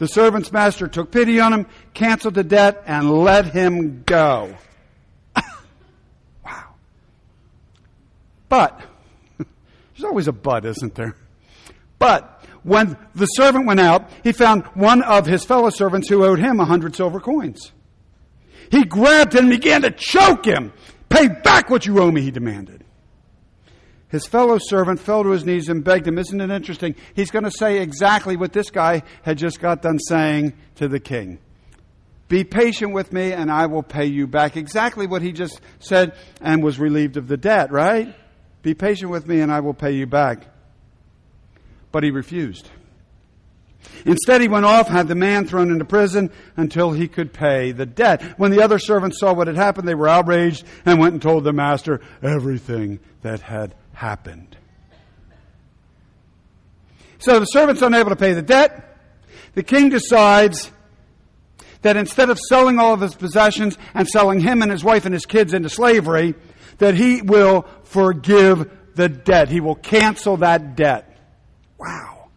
The 0.00 0.08
servant's 0.08 0.50
master 0.50 0.88
took 0.88 1.10
pity 1.10 1.40
on 1.40 1.52
him, 1.52 1.66
canceled 1.92 2.32
the 2.32 2.42
debt, 2.42 2.84
and 2.86 3.22
let 3.22 3.44
him 3.44 4.02
go. 4.04 4.56
wow. 6.42 6.74
But, 8.48 8.80
there's 9.36 10.04
always 10.04 10.26
a 10.26 10.32
but, 10.32 10.64
isn't 10.64 10.94
there? 10.94 11.16
But, 11.98 12.42
when 12.62 12.96
the 13.14 13.26
servant 13.26 13.66
went 13.66 13.78
out, 13.78 14.08
he 14.24 14.32
found 14.32 14.64
one 14.68 15.02
of 15.02 15.26
his 15.26 15.44
fellow 15.44 15.68
servants 15.68 16.08
who 16.08 16.24
owed 16.24 16.38
him 16.38 16.60
a 16.60 16.64
hundred 16.64 16.96
silver 16.96 17.20
coins. 17.20 17.70
He 18.70 18.84
grabbed 18.84 19.34
him 19.34 19.50
and 19.50 19.50
began 19.50 19.82
to 19.82 19.90
choke 19.90 20.46
him. 20.46 20.72
Pay 21.10 21.28
back 21.28 21.68
what 21.68 21.84
you 21.84 22.00
owe 22.00 22.10
me, 22.10 22.22
he 22.22 22.30
demanded. 22.30 22.79
His 24.10 24.26
fellow 24.26 24.58
servant 24.58 24.98
fell 24.98 25.22
to 25.22 25.30
his 25.30 25.44
knees 25.44 25.68
and 25.68 25.84
begged 25.84 26.06
him. 26.06 26.18
Isn't 26.18 26.40
it 26.40 26.50
interesting? 26.50 26.96
He's 27.14 27.30
going 27.30 27.44
to 27.44 27.50
say 27.50 27.78
exactly 27.78 28.36
what 28.36 28.52
this 28.52 28.70
guy 28.70 29.02
had 29.22 29.38
just 29.38 29.60
got 29.60 29.82
done 29.82 29.98
saying 30.00 30.52
to 30.76 30.88
the 30.88 30.98
king. 30.98 31.38
Be 32.28 32.44
patient 32.44 32.92
with 32.92 33.12
me 33.12 33.32
and 33.32 33.50
I 33.50 33.66
will 33.66 33.82
pay 33.82 34.06
you 34.06 34.26
back. 34.26 34.56
Exactly 34.56 35.06
what 35.06 35.22
he 35.22 35.32
just 35.32 35.60
said 35.78 36.14
and 36.40 36.62
was 36.62 36.78
relieved 36.78 37.16
of 37.16 37.28
the 37.28 37.36
debt, 37.36 37.70
right? 37.70 38.14
Be 38.62 38.74
patient 38.74 39.10
with 39.10 39.26
me 39.26 39.40
and 39.40 39.52
I 39.52 39.60
will 39.60 39.74
pay 39.74 39.92
you 39.92 40.06
back. 40.06 40.46
But 41.92 42.02
he 42.02 42.10
refused. 42.10 42.68
Instead, 44.04 44.40
he 44.40 44.48
went 44.48 44.66
off, 44.66 44.88
had 44.88 45.08
the 45.08 45.14
man 45.14 45.46
thrown 45.46 45.70
into 45.70 45.84
prison 45.84 46.30
until 46.56 46.92
he 46.92 47.08
could 47.08 47.32
pay 47.32 47.72
the 47.72 47.86
debt. 47.86 48.22
When 48.38 48.50
the 48.50 48.62
other 48.62 48.78
servants 48.78 49.18
saw 49.18 49.32
what 49.32 49.46
had 49.46 49.56
happened, 49.56 49.88
they 49.88 49.94
were 49.94 50.08
outraged 50.08 50.64
and 50.84 50.98
went 50.98 51.14
and 51.14 51.22
told 51.22 51.44
the 51.44 51.52
master 51.52 52.00
everything 52.22 53.00
that 53.22 53.40
had 53.40 53.74
happened. 54.00 54.56
So 57.18 57.38
the 57.38 57.44
servant's 57.44 57.82
unable 57.82 58.08
to 58.08 58.16
pay 58.16 58.32
the 58.32 58.40
debt. 58.40 58.96
The 59.52 59.62
king 59.62 59.90
decides 59.90 60.70
that 61.82 61.98
instead 61.98 62.30
of 62.30 62.38
selling 62.38 62.78
all 62.78 62.94
of 62.94 63.02
his 63.02 63.14
possessions 63.14 63.76
and 63.92 64.08
selling 64.08 64.40
him 64.40 64.62
and 64.62 64.70
his 64.70 64.82
wife 64.82 65.04
and 65.04 65.12
his 65.12 65.26
kids 65.26 65.52
into 65.52 65.68
slavery, 65.68 66.34
that 66.78 66.94
he 66.94 67.20
will 67.20 67.66
forgive 67.82 68.70
the 68.94 69.10
debt. 69.10 69.50
He 69.50 69.60
will 69.60 69.74
cancel 69.74 70.38
that 70.38 70.76
debt. 70.76 71.14
Wow. 71.78 72.30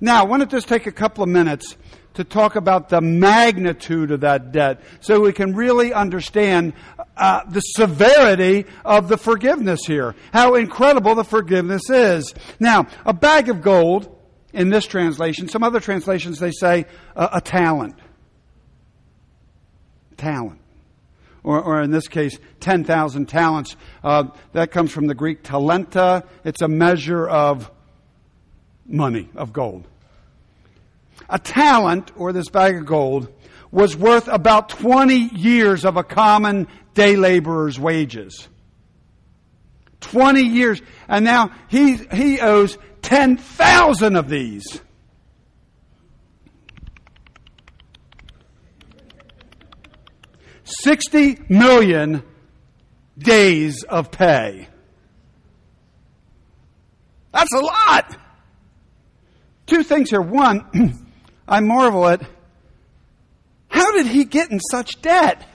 Now, 0.00 0.24
want 0.24 0.42
to 0.42 0.46
just 0.46 0.68
take 0.68 0.86
a 0.86 0.92
couple 0.92 1.24
of 1.24 1.28
minutes 1.28 1.76
to 2.18 2.24
talk 2.24 2.56
about 2.56 2.88
the 2.88 3.00
magnitude 3.00 4.10
of 4.10 4.22
that 4.22 4.50
debt 4.50 4.80
so 4.98 5.20
we 5.20 5.32
can 5.32 5.54
really 5.54 5.92
understand 5.92 6.72
uh, 7.16 7.44
the 7.48 7.60
severity 7.60 8.66
of 8.84 9.06
the 9.06 9.16
forgiveness 9.16 9.82
here, 9.86 10.16
how 10.32 10.56
incredible 10.56 11.14
the 11.14 11.22
forgiveness 11.22 11.88
is. 11.88 12.34
Now, 12.58 12.88
a 13.06 13.12
bag 13.12 13.48
of 13.48 13.62
gold 13.62 14.12
in 14.52 14.68
this 14.68 14.84
translation, 14.84 15.48
some 15.48 15.62
other 15.62 15.78
translations 15.78 16.40
they 16.40 16.50
say 16.50 16.86
uh, 17.14 17.28
a 17.34 17.40
talent. 17.40 17.94
Talent. 20.16 20.60
Or, 21.44 21.62
or, 21.62 21.82
in 21.82 21.92
this 21.92 22.08
case, 22.08 22.36
10,000 22.58 23.26
talents. 23.26 23.76
Uh, 24.02 24.24
that 24.54 24.72
comes 24.72 24.90
from 24.90 25.06
the 25.06 25.14
Greek 25.14 25.44
talenta. 25.44 26.26
It's 26.44 26.62
a 26.62 26.68
measure 26.68 27.28
of 27.28 27.70
money, 28.88 29.28
of 29.36 29.52
gold. 29.52 29.86
A 31.28 31.38
talent, 31.38 32.10
or 32.16 32.32
this 32.32 32.48
bag 32.48 32.76
of 32.76 32.86
gold, 32.86 33.28
was 33.70 33.96
worth 33.96 34.28
about 34.28 34.70
20 34.70 35.14
years 35.14 35.84
of 35.84 35.96
a 35.96 36.04
common 36.04 36.66
day 36.94 37.16
laborer's 37.16 37.78
wages. 37.78 38.48
20 40.00 40.42
years. 40.42 40.80
And 41.08 41.24
now 41.24 41.52
he, 41.68 41.96
he 41.96 42.40
owes 42.40 42.78
10,000 43.02 44.16
of 44.16 44.28
these. 44.28 44.80
Sixty 50.64 51.38
million 51.48 52.22
days 53.16 53.84
of 53.84 54.10
pay. 54.10 54.68
That's 57.32 57.52
a 57.54 57.60
lot. 57.60 58.16
Two 59.66 59.82
things 59.82 60.10
here. 60.10 60.20
One, 60.20 60.66
I 61.48 61.60
marvel 61.60 62.06
at 62.06 62.22
how 63.68 63.92
did 63.92 64.06
he 64.06 64.24
get 64.24 64.50
in 64.50 64.60
such 64.60 65.00
debt? 65.02 65.46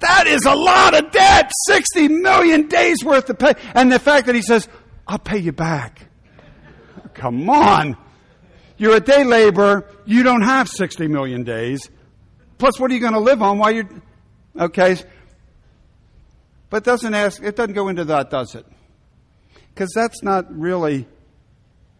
That 0.00 0.26
is 0.26 0.44
a 0.44 0.54
lot 0.54 0.94
of 0.94 1.10
debt. 1.10 1.50
60 1.66 2.08
million 2.08 2.68
days 2.68 3.04
worth 3.04 3.28
of 3.30 3.38
pay. 3.38 3.54
And 3.74 3.90
the 3.90 3.98
fact 3.98 4.26
that 4.26 4.34
he 4.34 4.42
says, 4.42 4.68
I'll 5.06 5.18
pay 5.18 5.38
you 5.38 5.52
back. 5.52 6.08
Come 7.14 7.48
on. 7.50 7.96
You're 8.76 8.96
a 8.96 9.00
day 9.00 9.24
laborer. 9.24 9.84
You 10.06 10.22
don't 10.22 10.42
have 10.42 10.68
60 10.68 11.08
million 11.08 11.42
days. 11.42 11.90
Plus, 12.58 12.78
what 12.78 12.90
are 12.90 12.94
you 12.94 13.00
going 13.00 13.12
to 13.12 13.20
live 13.20 13.42
on 13.42 13.58
while 13.58 13.72
you're, 13.72 13.88
okay. 14.58 14.96
But 16.70 16.84
doesn't 16.84 17.14
ask, 17.14 17.42
it 17.42 17.56
doesn't 17.56 17.74
go 17.74 17.88
into 17.88 18.04
that, 18.04 18.30
does 18.30 18.54
it? 18.54 18.66
Because 19.74 19.90
that's 19.94 20.22
not 20.22 20.46
really 20.56 21.06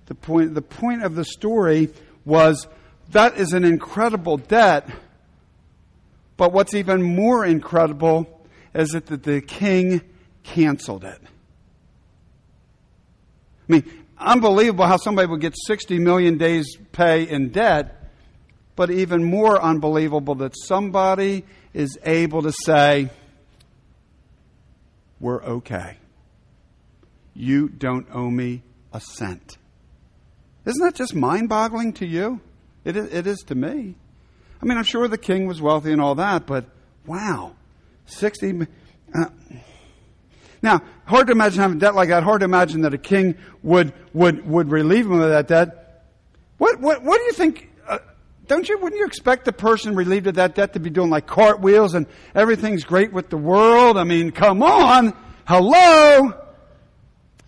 the 0.06 0.14
point. 0.14 0.54
The 0.54 0.62
point 0.62 1.02
of 1.02 1.14
the 1.14 1.24
story 1.24 1.90
was 2.28 2.68
that 3.12 3.38
is 3.38 3.54
an 3.54 3.64
incredible 3.64 4.36
debt. 4.36 4.88
But 6.36 6.52
what's 6.52 6.74
even 6.74 7.02
more 7.02 7.44
incredible 7.44 8.46
is 8.74 8.90
that 8.90 9.06
the 9.06 9.40
king 9.40 10.02
canceled 10.44 11.04
it. 11.04 11.20
I 13.68 13.72
mean, 13.72 14.04
unbelievable 14.18 14.86
how 14.86 14.98
somebody 14.98 15.26
would 15.26 15.40
get 15.40 15.54
60 15.66 15.98
million 15.98 16.38
days' 16.38 16.76
pay 16.92 17.28
in 17.28 17.48
debt, 17.48 18.10
but 18.76 18.90
even 18.90 19.24
more 19.24 19.60
unbelievable 19.60 20.36
that 20.36 20.52
somebody 20.56 21.44
is 21.72 21.98
able 22.04 22.42
to 22.42 22.52
say, 22.52 23.08
We're 25.18 25.42
okay. 25.42 25.96
You 27.34 27.68
don't 27.68 28.06
owe 28.12 28.30
me 28.30 28.62
a 28.92 29.00
cent. 29.00 29.56
Isn't 30.64 30.84
that 30.84 30.94
just 30.94 31.14
mind 31.14 31.48
boggling 31.48 31.92
to 31.94 32.06
you? 32.06 32.40
It 32.84 32.96
is, 32.96 33.12
it 33.12 33.26
is 33.26 33.38
to 33.46 33.54
me. 33.54 33.94
I 34.60 34.66
mean, 34.66 34.76
I'm 34.76 34.84
sure 34.84 35.06
the 35.08 35.18
king 35.18 35.46
was 35.46 35.60
wealthy 35.60 35.92
and 35.92 36.00
all 36.00 36.16
that, 36.16 36.46
but 36.46 36.66
wow, 37.06 37.54
60. 38.06 38.66
Uh, 39.14 39.26
now, 40.62 40.82
hard 41.06 41.28
to 41.28 41.32
imagine 41.32 41.60
having 41.60 41.78
debt 41.78 41.94
like 41.94 42.08
that. 42.08 42.22
Hard 42.22 42.40
to 42.40 42.44
imagine 42.44 42.82
that 42.82 42.92
a 42.92 42.98
king 42.98 43.36
would, 43.62 43.92
would, 44.12 44.48
would 44.48 44.70
relieve 44.70 45.06
him 45.06 45.20
of 45.20 45.30
that 45.30 45.46
debt. 45.46 46.04
What, 46.58 46.80
what, 46.80 47.02
what 47.02 47.18
do 47.18 47.24
you 47.24 47.32
think? 47.32 47.70
Uh, 47.86 47.98
don't 48.48 48.68
you, 48.68 48.78
wouldn't 48.78 48.98
you 48.98 49.06
expect 49.06 49.44
the 49.44 49.52
person 49.52 49.94
relieved 49.94 50.26
of 50.26 50.34
that 50.34 50.56
debt 50.56 50.72
to 50.72 50.80
be 50.80 50.90
doing 50.90 51.10
like 51.10 51.26
cartwheels 51.26 51.94
and 51.94 52.06
everything's 52.34 52.82
great 52.82 53.12
with 53.12 53.30
the 53.30 53.36
world? 53.36 53.96
I 53.96 54.04
mean, 54.04 54.32
come 54.32 54.62
on. 54.62 55.16
Hello. 55.46 56.32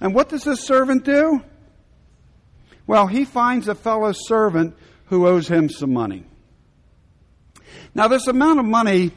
And 0.00 0.14
what 0.14 0.28
does 0.28 0.44
this 0.44 0.64
servant 0.64 1.04
do? 1.04 1.42
Well, 2.90 3.06
he 3.06 3.24
finds 3.24 3.68
a 3.68 3.76
fellow 3.76 4.10
servant 4.10 4.74
who 5.04 5.24
owes 5.24 5.46
him 5.46 5.68
some 5.68 5.92
money. 5.92 6.24
Now, 7.94 8.08
this 8.08 8.26
amount 8.26 8.58
of 8.58 8.64
money 8.64 9.12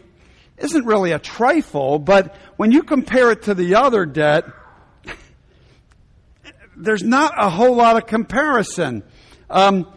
isn't 0.60 0.86
really 0.86 1.12
a 1.12 1.18
trifle, 1.18 1.98
but 1.98 2.36
when 2.56 2.72
you 2.72 2.84
compare 2.84 3.32
it 3.32 3.42
to 3.46 3.56
the 3.56 3.74
other 3.74 4.06
debt, 4.06 4.46
there's 6.77 7.01
not 7.01 7.34
a 7.36 7.50
whole 7.50 7.75
lot 7.75 7.98
of 7.98 8.06
comparison. 8.06 9.01
Um, 9.50 9.92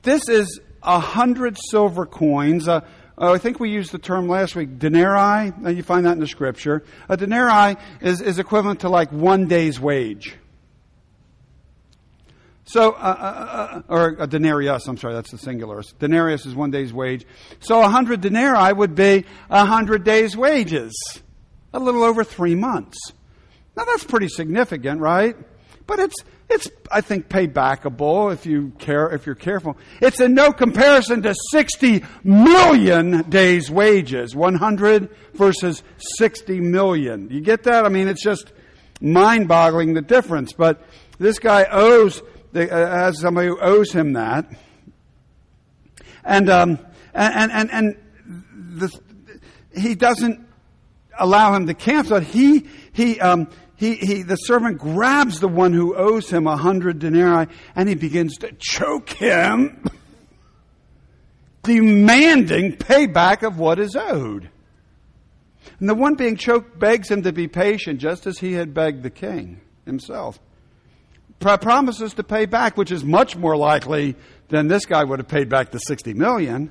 this 0.00 0.26
is 0.30 0.58
a 0.82 0.98
hundred 0.98 1.58
silver 1.58 2.06
coins. 2.06 2.66
Uh, 2.66 2.80
uh, 3.20 3.32
I 3.32 3.36
think 3.36 3.60
we 3.60 3.68
used 3.68 3.92
the 3.92 3.98
term 3.98 4.26
last 4.26 4.56
week, 4.56 4.78
denarii. 4.78 5.52
You 5.74 5.82
find 5.82 6.06
that 6.06 6.12
in 6.12 6.20
the 6.20 6.26
scripture. 6.26 6.82
A 7.10 7.18
denarii 7.18 7.76
is, 8.00 8.22
is 8.22 8.38
equivalent 8.38 8.80
to 8.80 8.88
like 8.88 9.12
one 9.12 9.48
day's 9.48 9.78
wage. 9.78 10.38
So, 12.68 12.92
uh, 12.92 12.96
uh, 12.96 13.00
uh, 13.00 13.82
or 13.88 14.16
a 14.18 14.26
denarius, 14.26 14.86
I'm 14.88 14.98
sorry, 14.98 15.14
that's 15.14 15.30
the 15.30 15.38
singular. 15.38 15.82
Denarius 15.98 16.44
is 16.44 16.54
one 16.54 16.70
day's 16.70 16.92
wage. 16.92 17.24
So 17.60 17.80
a 17.82 17.88
hundred 17.88 18.20
denarii 18.20 18.74
would 18.74 18.94
be 18.94 19.24
a 19.48 19.64
hundred 19.64 20.04
days' 20.04 20.36
wages. 20.36 20.92
A 21.72 21.78
little 21.78 22.02
over 22.02 22.24
three 22.24 22.54
months. 22.54 22.98
Now 23.74 23.84
that's 23.84 24.04
pretty 24.04 24.28
significant, 24.28 25.00
right? 25.00 25.34
But 25.86 25.98
it's, 25.98 26.16
it's, 26.50 26.68
I 26.92 27.00
think, 27.00 27.30
paybackable 27.30 28.34
if 28.34 28.44
you 28.44 28.72
care, 28.78 29.08
if 29.14 29.24
you're 29.24 29.34
careful. 29.34 29.78
It's 30.02 30.20
in 30.20 30.34
no 30.34 30.52
comparison 30.52 31.22
to 31.22 31.34
60 31.50 32.04
million 32.22 33.30
days' 33.30 33.70
wages. 33.70 34.36
100 34.36 35.08
versus 35.32 35.82
60 36.18 36.60
million. 36.60 37.30
You 37.30 37.40
get 37.40 37.62
that? 37.62 37.86
I 37.86 37.88
mean, 37.88 38.08
it's 38.08 38.22
just 38.22 38.52
mind 39.00 39.48
boggling 39.48 39.94
the 39.94 40.02
difference. 40.02 40.52
But 40.52 40.82
this 41.18 41.38
guy 41.38 41.66
owes 41.70 42.22
the, 42.52 42.72
uh, 42.72 43.08
as 43.08 43.20
somebody 43.20 43.48
who 43.48 43.58
owes 43.60 43.92
him 43.92 44.14
that. 44.14 44.46
And, 46.24 46.50
um, 46.50 46.78
and, 47.14 47.52
and, 47.52 47.70
and 47.70 47.96
the, 48.78 49.00
he 49.74 49.94
doesn't 49.94 50.46
allow 51.18 51.54
him 51.54 51.66
to 51.66 51.74
cancel 51.74 52.18
it. 52.18 52.24
He, 52.24 52.66
he, 52.92 53.20
um, 53.20 53.48
he, 53.76 53.94
he, 53.94 54.22
the 54.22 54.36
servant 54.36 54.78
grabs 54.78 55.40
the 55.40 55.48
one 55.48 55.72
who 55.72 55.94
owes 55.94 56.28
him 56.28 56.46
a 56.46 56.56
hundred 56.56 56.98
denarii 56.98 57.46
and 57.76 57.88
he 57.88 57.94
begins 57.94 58.38
to 58.38 58.52
choke 58.58 59.10
him, 59.10 59.84
demanding 61.62 62.72
payback 62.72 63.46
of 63.46 63.58
what 63.58 63.78
is 63.78 63.94
owed. 63.94 64.50
And 65.78 65.88
the 65.88 65.94
one 65.94 66.14
being 66.14 66.36
choked 66.36 66.78
begs 66.78 67.10
him 67.10 67.22
to 67.22 67.32
be 67.32 67.46
patient, 67.46 68.00
just 68.00 68.26
as 68.26 68.38
he 68.38 68.54
had 68.54 68.74
begged 68.74 69.02
the 69.02 69.10
king 69.10 69.60
himself. 69.84 70.40
Promises 71.40 72.14
to 72.14 72.24
pay 72.24 72.46
back, 72.46 72.76
which 72.76 72.90
is 72.90 73.04
much 73.04 73.36
more 73.36 73.56
likely 73.56 74.16
than 74.48 74.68
this 74.68 74.86
guy 74.86 75.04
would 75.04 75.20
have 75.20 75.28
paid 75.28 75.48
back 75.48 75.70
the 75.70 75.78
60 75.78 76.14
million. 76.14 76.70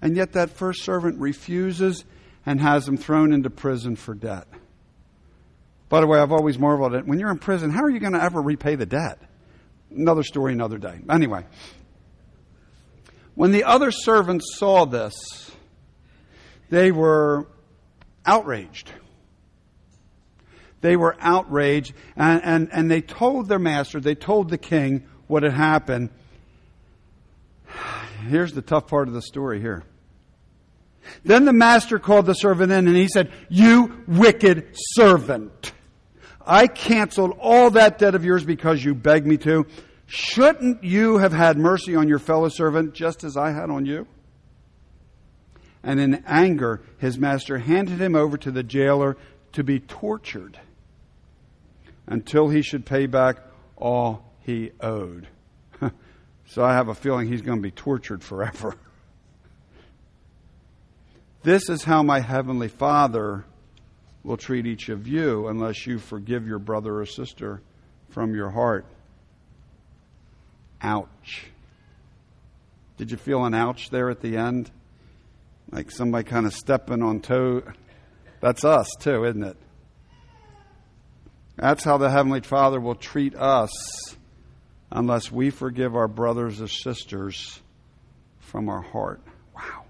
And 0.00 0.16
yet 0.16 0.32
that 0.32 0.50
first 0.50 0.82
servant 0.82 1.20
refuses 1.20 2.04
and 2.44 2.60
has 2.60 2.88
him 2.88 2.96
thrown 2.96 3.32
into 3.32 3.50
prison 3.50 3.96
for 3.96 4.14
debt. 4.14 4.48
By 5.88 6.00
the 6.00 6.06
way, 6.06 6.18
I've 6.18 6.32
always 6.32 6.58
marveled 6.58 6.94
at 6.94 7.06
when 7.06 7.18
you're 7.18 7.30
in 7.30 7.38
prison, 7.38 7.70
how 7.70 7.82
are 7.82 7.90
you 7.90 8.00
going 8.00 8.14
to 8.14 8.22
ever 8.22 8.40
repay 8.40 8.76
the 8.76 8.86
debt? 8.86 9.18
Another 9.90 10.22
story, 10.22 10.54
another 10.54 10.78
day. 10.78 10.98
Anyway, 11.10 11.44
when 13.34 13.52
the 13.52 13.64
other 13.64 13.90
servants 13.90 14.56
saw 14.56 14.86
this, 14.86 15.12
they 16.70 16.90
were 16.90 17.46
outraged. 18.24 18.90
They 20.82 20.96
were 20.96 21.16
outraged, 21.20 21.94
and, 22.16 22.42
and, 22.44 22.68
and 22.72 22.90
they 22.90 23.00
told 23.00 23.48
their 23.48 23.60
master, 23.60 24.00
they 24.00 24.16
told 24.16 24.50
the 24.50 24.58
king 24.58 25.04
what 25.28 25.44
had 25.44 25.52
happened. 25.52 26.10
Here's 28.28 28.52
the 28.52 28.62
tough 28.62 28.88
part 28.88 29.08
of 29.08 29.14
the 29.14 29.22
story 29.22 29.60
here. 29.60 29.84
Then 31.24 31.44
the 31.44 31.52
master 31.52 31.98
called 31.98 32.26
the 32.26 32.34
servant 32.34 32.72
in 32.72 32.86
and 32.86 32.96
he 32.96 33.08
said, 33.08 33.32
You 33.48 34.04
wicked 34.06 34.70
servant. 34.74 35.72
I 36.44 36.66
canceled 36.66 37.36
all 37.40 37.70
that 37.70 37.98
debt 37.98 38.14
of 38.14 38.24
yours 38.24 38.44
because 38.44 38.84
you 38.84 38.94
begged 38.94 39.26
me 39.26 39.36
to. 39.38 39.66
Shouldn't 40.06 40.82
you 40.84 41.18
have 41.18 41.32
had 41.32 41.56
mercy 41.56 41.94
on 41.94 42.08
your 42.08 42.18
fellow 42.18 42.48
servant 42.48 42.94
just 42.94 43.24
as 43.24 43.36
I 43.36 43.52
had 43.52 43.70
on 43.70 43.86
you? 43.86 44.06
And 45.82 45.98
in 45.98 46.22
anger, 46.26 46.82
his 46.98 47.18
master 47.18 47.58
handed 47.58 48.00
him 48.00 48.14
over 48.14 48.36
to 48.36 48.50
the 48.50 48.62
jailer 48.62 49.16
to 49.52 49.64
be 49.64 49.80
tortured 49.80 50.58
until 52.12 52.48
he 52.48 52.62
should 52.62 52.84
pay 52.84 53.06
back 53.06 53.38
all 53.76 54.32
he 54.40 54.70
owed. 54.80 55.26
so 56.46 56.64
I 56.64 56.74
have 56.74 56.88
a 56.88 56.94
feeling 56.94 57.28
he's 57.28 57.42
going 57.42 57.58
to 57.58 57.62
be 57.62 57.70
tortured 57.70 58.22
forever. 58.22 58.76
this 61.42 61.68
is 61.68 61.84
how 61.84 62.02
my 62.02 62.20
heavenly 62.20 62.68
Father 62.68 63.44
will 64.22 64.36
treat 64.36 64.66
each 64.66 64.88
of 64.88 65.08
you 65.08 65.48
unless 65.48 65.86
you 65.86 65.98
forgive 65.98 66.46
your 66.46 66.58
brother 66.58 67.00
or 67.00 67.06
sister 67.06 67.60
from 68.10 68.34
your 68.34 68.50
heart. 68.50 68.86
Ouch. 70.80 71.46
Did 72.98 73.10
you 73.10 73.16
feel 73.16 73.44
an 73.44 73.54
ouch 73.54 73.90
there 73.90 74.10
at 74.10 74.20
the 74.20 74.36
end? 74.36 74.70
Like 75.70 75.90
somebody 75.90 76.24
kind 76.24 76.46
of 76.46 76.52
stepping 76.52 77.02
on 77.02 77.20
toe. 77.20 77.62
That's 78.40 78.64
us 78.64 78.88
too, 79.00 79.24
isn't 79.24 79.42
it? 79.42 79.56
That's 81.62 81.84
how 81.84 81.96
the 81.96 82.10
Heavenly 82.10 82.40
Father 82.40 82.80
will 82.80 82.96
treat 82.96 83.36
us 83.36 83.70
unless 84.90 85.30
we 85.30 85.50
forgive 85.50 85.94
our 85.94 86.08
brothers 86.08 86.60
or 86.60 86.66
sisters 86.66 87.60
from 88.40 88.68
our 88.68 88.82
heart. 88.82 89.20
Wow. 89.54 89.84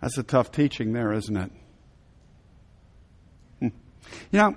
That's 0.00 0.16
a 0.16 0.22
tough 0.22 0.52
teaching 0.52 0.92
there, 0.92 1.12
isn't 1.12 1.36
it? 1.36 1.50
Hmm. 3.58 3.68
You 4.30 4.38
know, 4.38 4.56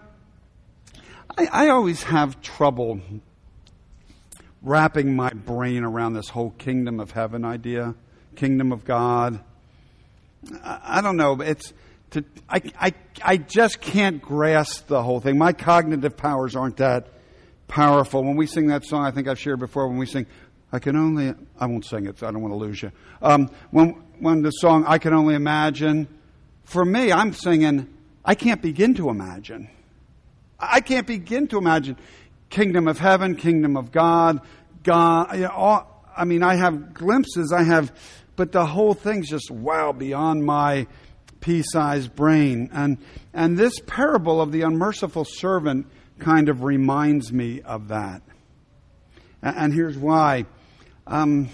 I, 1.36 1.48
I 1.52 1.70
always 1.70 2.04
have 2.04 2.40
trouble 2.40 3.02
wrapping 4.62 5.16
my 5.16 5.32
brain 5.32 5.84
around 5.84 6.14
this 6.14 6.30
whole 6.30 6.52
kingdom 6.52 7.00
of 7.00 7.10
heaven 7.10 7.44
idea, 7.44 7.96
kingdom 8.36 8.72
of 8.72 8.86
God. 8.86 9.40
I, 10.64 11.00
I 11.00 11.02
don't 11.02 11.18
know. 11.18 11.42
It's 11.42 11.74
to, 12.12 12.24
I, 12.50 12.62
I, 12.80 12.94
I 13.24 13.38
just 13.38 13.82
can't 13.82 14.22
grasp 14.22 14.88
the 14.88 15.04
whole 15.04 15.20
thing. 15.20 15.38
My 15.38 15.54
cognitive 15.54 16.16
powers 16.16 16.56
aren't 16.56 16.78
that 16.78 17.08
powerful. 17.68 18.24
When 18.24 18.38
we 18.38 18.48
sing 18.48 18.68
that 18.68 18.86
song, 18.86 19.06
I 19.06 19.12
think 19.12 19.28
I've 19.28 19.40
shared 19.40 19.60
before, 19.60 19.88
when 19.88 19.98
we 19.98 20.06
sing, 20.06 20.26
I 20.72 20.80
can 20.80 20.96
only, 20.96 21.34
I 21.60 21.66
won't 21.66 21.86
sing 21.86 22.06
it, 22.06 22.20
so 22.20 22.28
I 22.28 22.32
don't 22.32 22.42
want 22.42 22.54
to 22.54 22.58
lose 22.58 22.82
you. 22.82 22.92
Um, 23.22 23.50
when, 23.72 23.90
when 24.20 24.42
the 24.42 24.52
song, 24.52 24.86
I 24.88 24.98
can 24.98 25.14
only 25.14 25.36
imagine, 25.36 26.08
for 26.64 26.84
me, 26.86 27.12
I'm 27.12 27.34
singing, 27.34 27.94
I 28.24 28.36
can't 28.36 28.62
begin 28.62 28.96
to 28.96 29.10
imagine. 29.10 29.70
I 30.60 30.82
can't 30.82 31.08
begin 31.08 31.48
to 31.50 31.58
imagine 31.58 31.98
kingdom 32.50 32.88
of 32.88 32.98
heaven, 32.98 33.36
kingdom 33.36 33.78
of 33.78 33.92
God, 33.92 34.42
God, 34.84 35.36
you 35.36 35.42
know, 35.42 35.50
all, 35.50 36.06
I 36.16 36.26
mean, 36.26 36.44
I 36.44 36.56
have 36.56 36.94
glimpses, 36.94 37.52
I 37.52 37.64
have, 37.64 37.92
but 38.36 38.52
the 38.52 38.66
whole 38.66 38.94
thing's 38.94 39.30
just 39.30 39.52
wow 39.52 39.92
beyond 39.92 40.44
my 40.44 40.88
pea 41.48 41.64
sized 41.64 42.14
brain. 42.14 42.70
And, 42.74 42.98
and 43.34 43.58
this 43.58 43.80
parable 43.88 44.42
of 44.42 44.52
the 44.52 44.64
unmerciful 44.64 45.24
servant 45.24 45.88
kind 46.20 46.50
of 46.50 46.64
reminds 46.64 47.32
me 47.32 47.62
of 47.62 47.88
that. 47.88 48.22
And, 49.42 49.58
and 49.58 49.74
here's 49.74 49.98
why. 49.98 50.46
Um, 51.08 51.48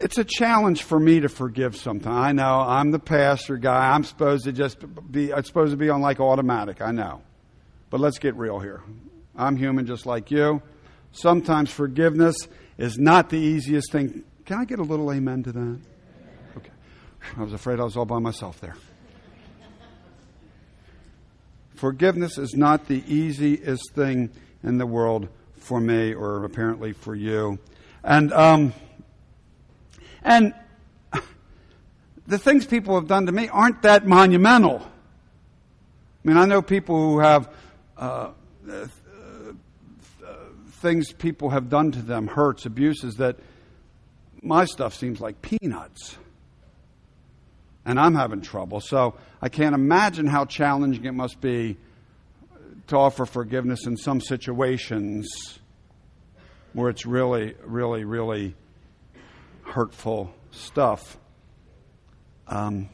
it's 0.00 0.18
a 0.18 0.24
challenge 0.24 0.82
for 0.82 0.98
me 0.98 1.20
to 1.20 1.28
forgive 1.28 1.76
sometimes. 1.76 2.16
I 2.16 2.32
know 2.32 2.58
I'm 2.60 2.90
the 2.90 2.98
pastor 2.98 3.56
guy. 3.56 3.92
I'm 3.92 4.02
supposed 4.02 4.44
to 4.44 4.52
just 4.52 4.78
be, 5.12 5.32
I'm 5.32 5.44
supposed 5.44 5.70
to 5.70 5.76
be 5.76 5.90
on 5.90 6.00
like 6.00 6.18
automatic. 6.18 6.82
I 6.82 6.90
know. 6.90 7.22
But 7.88 8.00
let's 8.00 8.18
get 8.18 8.34
real 8.34 8.58
here. 8.58 8.82
I'm 9.36 9.56
human 9.56 9.86
just 9.86 10.06
like 10.06 10.32
you. 10.32 10.60
Sometimes 11.12 11.70
forgiveness 11.70 12.36
is 12.78 12.98
not 12.98 13.30
the 13.30 13.38
easiest 13.38 13.92
thing. 13.92 14.24
Can 14.44 14.58
I 14.58 14.64
get 14.64 14.80
a 14.80 14.84
little 14.84 15.12
amen 15.12 15.44
to 15.44 15.52
that? 15.52 15.80
I 17.36 17.42
was 17.42 17.52
afraid 17.52 17.80
I 17.80 17.84
was 17.84 17.96
all 17.96 18.04
by 18.04 18.18
myself 18.18 18.60
there. 18.60 18.76
Forgiveness 21.74 22.36
is 22.36 22.54
not 22.54 22.88
the 22.88 23.02
easiest 23.06 23.92
thing 23.94 24.30
in 24.62 24.78
the 24.78 24.86
world 24.86 25.28
for 25.56 25.80
me, 25.80 26.12
or 26.12 26.44
apparently 26.44 26.92
for 26.92 27.14
you. 27.14 27.58
And, 28.04 28.32
um, 28.32 28.74
and 30.22 30.54
the 32.26 32.38
things 32.38 32.66
people 32.66 32.96
have 32.96 33.06
done 33.06 33.26
to 33.26 33.32
me 33.32 33.48
aren't 33.48 33.82
that 33.82 34.06
monumental. 34.06 34.80
I 34.82 36.28
mean, 36.28 36.36
I 36.36 36.44
know 36.44 36.60
people 36.60 36.96
who 36.96 37.20
have 37.20 37.50
uh, 37.96 38.30
uh, 38.70 38.86
things 40.80 41.12
people 41.12 41.50
have 41.50 41.70
done 41.70 41.92
to 41.92 42.02
them, 42.02 42.26
hurts, 42.26 42.66
abuses, 42.66 43.16
that 43.16 43.36
my 44.42 44.64
stuff 44.64 44.94
seems 44.94 45.20
like 45.20 45.40
peanuts 45.40 46.16
and 47.84 47.98
I'm 47.98 48.14
having 48.14 48.40
trouble. 48.40 48.80
So 48.80 49.14
I 49.40 49.48
can't 49.48 49.74
imagine 49.74 50.26
how 50.26 50.44
challenging 50.44 51.04
it 51.04 51.12
must 51.12 51.40
be 51.40 51.76
to 52.88 52.96
offer 52.96 53.24
forgiveness 53.24 53.86
in 53.86 53.96
some 53.96 54.20
situations 54.20 55.28
where 56.72 56.90
it's 56.90 57.06
really, 57.06 57.54
really, 57.64 58.04
really 58.04 58.54
hurtful 59.62 60.32
stuff. 60.50 61.16
Um, 62.46 62.88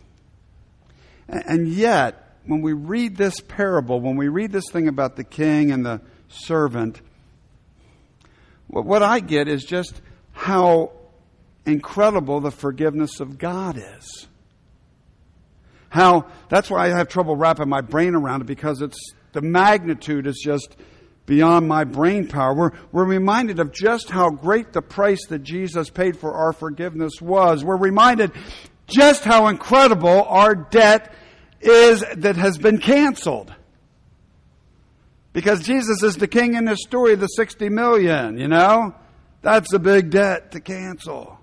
and 1.29 1.69
yet, 1.69 2.37
when 2.45 2.63
we 2.63 2.73
read 2.73 3.17
this 3.17 3.41
parable, 3.41 4.01
when 4.01 4.17
we 4.17 4.29
read 4.29 4.53
this 4.53 4.69
thing 4.71 4.87
about 4.87 5.17
the 5.17 5.25
king 5.25 5.73
and 5.73 5.85
the 5.85 6.01
servant, 6.29 7.01
what 8.69 9.03
I 9.03 9.21
get 9.21 9.49
is 9.49 9.65
just 9.65 10.01
how 10.33 10.93
incredible 11.65 12.41
the 12.41 12.51
forgiveness 12.51 13.21
of 13.21 13.39
God 13.39 13.77
is. 13.77 14.29
How, 15.97 16.27
that's 16.51 16.69
why 16.69 16.85
I 16.85 16.89
have 16.89 17.09
trouble 17.09 17.37
wrapping 17.37 17.71
my 17.71 17.81
brain 17.81 18.15
around 18.15 18.43
it 18.43 18.47
because 18.47 18.83
it's, 18.83 19.15
the 19.33 19.41
magnitude 19.41 20.27
is 20.27 20.39
just 20.45 20.77
beyond 21.25 21.67
my 21.67 21.85
brain 21.85 22.29
power. 22.29 22.53
We're, 22.53 22.73
we're 22.93 23.07
reminded 23.07 23.61
of 23.61 23.73
just 23.73 24.11
how 24.11 24.29
great 24.29 24.75
the 24.75 24.83
price 24.83 25.25
that 25.29 25.39
Jesus 25.39 25.89
paid 25.89 26.19
for 26.19 26.35
our 26.35 26.53
forgiveness 26.53 27.23
was. 27.23 27.65
We're 27.65 27.79
reminded 27.79 28.33
just 28.87 29.25
how 29.25 29.47
incredible 29.47 30.25
our 30.25 30.55
debt 30.55 31.15
is 31.63 32.05
that 32.19 32.37
has 32.37 32.59
been 32.59 32.77
canceled. 32.77 33.51
Because 35.33 35.63
Jesus 35.63 36.03
is 36.03 36.19
the 36.19 36.29
king 36.29 36.57
in 36.57 36.67
this 36.67 36.83
story, 36.83 37.15
the 37.15 37.27
60 37.27 37.71
million, 37.71 38.37
you 38.37 38.49
know? 38.49 38.95
That's 39.41 39.73
a 39.73 39.79
big 39.79 40.11
debt 40.11 40.51
to 40.51 40.61
cancel. 40.61 41.41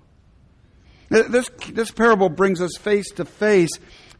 This, 1.08 1.50
this 1.72 1.90
parable 1.90 2.28
brings 2.28 2.62
us 2.62 2.76
face 2.76 3.10
to 3.16 3.24
face 3.24 3.72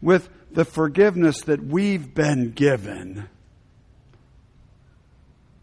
with 0.05 0.29
the 0.53 0.67
forgiveness 0.67 1.41
that 1.47 1.65
we've 1.65 2.15
been 2.15 2.53
given. 2.53 3.27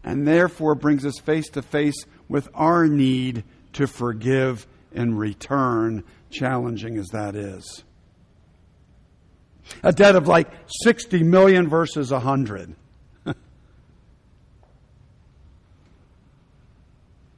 And 0.02 0.26
therefore 0.26 0.74
brings 0.74 1.06
us 1.06 1.20
face 1.20 1.48
to 1.50 1.62
face 1.62 2.04
with 2.28 2.48
our 2.52 2.88
need 2.88 3.44
to 3.74 3.86
forgive 3.86 4.66
in 4.90 5.16
return, 5.16 6.02
challenging 6.28 6.98
as 6.98 7.06
that 7.10 7.36
is. 7.36 7.84
A 9.84 9.92
debt 9.92 10.16
of 10.16 10.26
like 10.26 10.50
60 10.82 11.22
million 11.22 11.68
versus 11.68 12.10
100. 12.10 12.74
you 13.26 13.34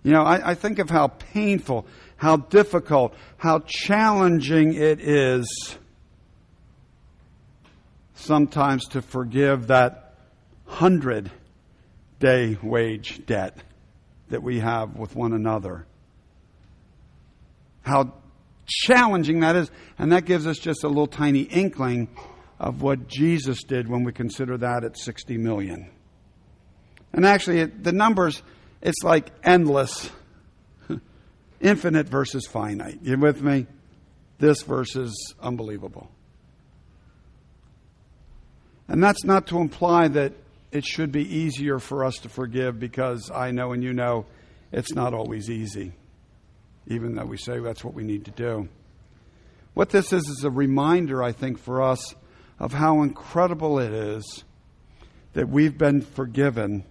know, 0.04 0.22
I, 0.22 0.52
I 0.52 0.54
think 0.54 0.78
of 0.78 0.88
how 0.88 1.08
painful, 1.08 1.86
how 2.16 2.38
difficult, 2.38 3.14
how 3.36 3.58
challenging 3.66 4.72
it 4.72 5.00
is 5.00 5.76
sometimes 8.24 8.86
to 8.88 9.02
forgive 9.02 9.68
that 9.68 10.14
hundred 10.66 11.30
day 12.18 12.56
wage 12.62 13.24
debt 13.26 13.56
that 14.28 14.42
we 14.42 14.60
have 14.60 14.96
with 14.96 15.14
one 15.14 15.32
another. 15.32 15.86
How 17.82 18.14
challenging 18.66 19.40
that 19.40 19.56
is. 19.56 19.70
And 19.98 20.12
that 20.12 20.24
gives 20.24 20.46
us 20.46 20.58
just 20.58 20.84
a 20.84 20.88
little 20.88 21.06
tiny 21.06 21.42
inkling 21.42 22.08
of 22.58 22.82
what 22.82 23.08
Jesus 23.08 23.62
did 23.62 23.88
when 23.88 24.04
we 24.04 24.12
consider 24.12 24.56
that 24.58 24.84
at 24.84 24.98
60 24.98 25.38
million. 25.38 25.90
And 27.12 27.26
actually, 27.26 27.60
it, 27.60 27.84
the 27.84 27.92
numbers, 27.92 28.42
it's 28.80 29.02
like 29.02 29.30
endless, 29.42 30.10
infinite 31.60 32.08
versus 32.08 32.46
finite. 32.46 33.00
You 33.02 33.18
with 33.18 33.42
me? 33.42 33.66
This 34.38 34.62
verse 34.62 34.96
is 34.96 35.34
unbelievable. 35.40 36.10
And 38.88 39.02
that's 39.02 39.24
not 39.24 39.46
to 39.48 39.58
imply 39.58 40.08
that 40.08 40.32
it 40.70 40.84
should 40.84 41.12
be 41.12 41.22
easier 41.22 41.78
for 41.78 42.04
us 42.04 42.16
to 42.18 42.28
forgive 42.28 42.78
because 42.78 43.30
I 43.30 43.50
know 43.50 43.72
and 43.72 43.82
you 43.82 43.92
know 43.92 44.26
it's 44.72 44.92
not 44.92 45.14
always 45.14 45.48
easy, 45.48 45.92
even 46.86 47.14
though 47.14 47.24
we 47.24 47.36
say 47.36 47.60
that's 47.60 47.84
what 47.84 47.94
we 47.94 48.02
need 48.02 48.24
to 48.24 48.30
do. 48.32 48.68
What 49.74 49.90
this 49.90 50.12
is 50.12 50.28
is 50.28 50.44
a 50.44 50.50
reminder, 50.50 51.22
I 51.22 51.32
think, 51.32 51.58
for 51.58 51.82
us 51.82 52.14
of 52.58 52.72
how 52.72 53.02
incredible 53.02 53.78
it 53.78 53.92
is 53.92 54.44
that 55.32 55.48
we've 55.48 55.76
been 55.76 56.00
forgiven 56.00 56.84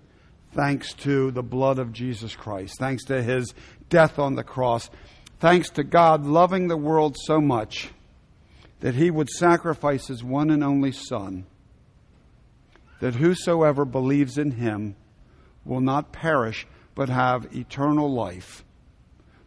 thanks 0.53 0.93
to 0.93 1.31
the 1.31 1.43
blood 1.43 1.79
of 1.79 1.93
Jesus 1.93 2.35
Christ, 2.35 2.75
thanks 2.79 3.05
to 3.05 3.21
his 3.21 3.53
death 3.89 4.19
on 4.19 4.35
the 4.35 4.43
cross, 4.43 4.89
thanks 5.39 5.69
to 5.71 5.83
God 5.83 6.25
loving 6.25 6.67
the 6.67 6.77
world 6.77 7.15
so 7.25 7.41
much 7.41 7.89
that 8.81 8.95
he 8.95 9.09
would 9.09 9.29
sacrifice 9.29 10.07
his 10.07 10.23
one 10.23 10.49
and 10.49 10.63
only 10.63 10.91
Son, 10.91 11.45
that 13.03 13.15
whosoever 13.15 13.83
believes 13.83 14.37
in 14.37 14.51
him 14.51 14.95
will 15.65 15.81
not 15.81 16.13
perish 16.13 16.65
but 16.95 17.09
have 17.09 17.53
eternal 17.53 18.09
life, 18.09 18.63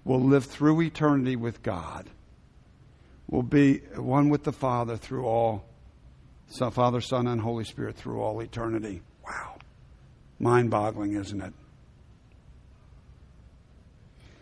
will 0.04 0.20
live 0.20 0.44
through 0.44 0.82
eternity 0.82 1.36
with 1.36 1.62
God, 1.62 2.10
will 3.26 3.42
be 3.42 3.78
one 3.96 4.28
with 4.28 4.44
the 4.44 4.52
Father 4.52 4.98
through 4.98 5.24
all, 5.24 5.64
Father, 6.70 7.00
Son, 7.00 7.26
and 7.26 7.40
Holy 7.40 7.64
Spirit 7.64 7.96
through 7.96 8.20
all 8.20 8.40
eternity. 8.40 9.00
Wow. 9.26 9.56
Mind 10.38 10.70
boggling, 10.70 11.14
isn't 11.14 11.40
it? 11.40 11.54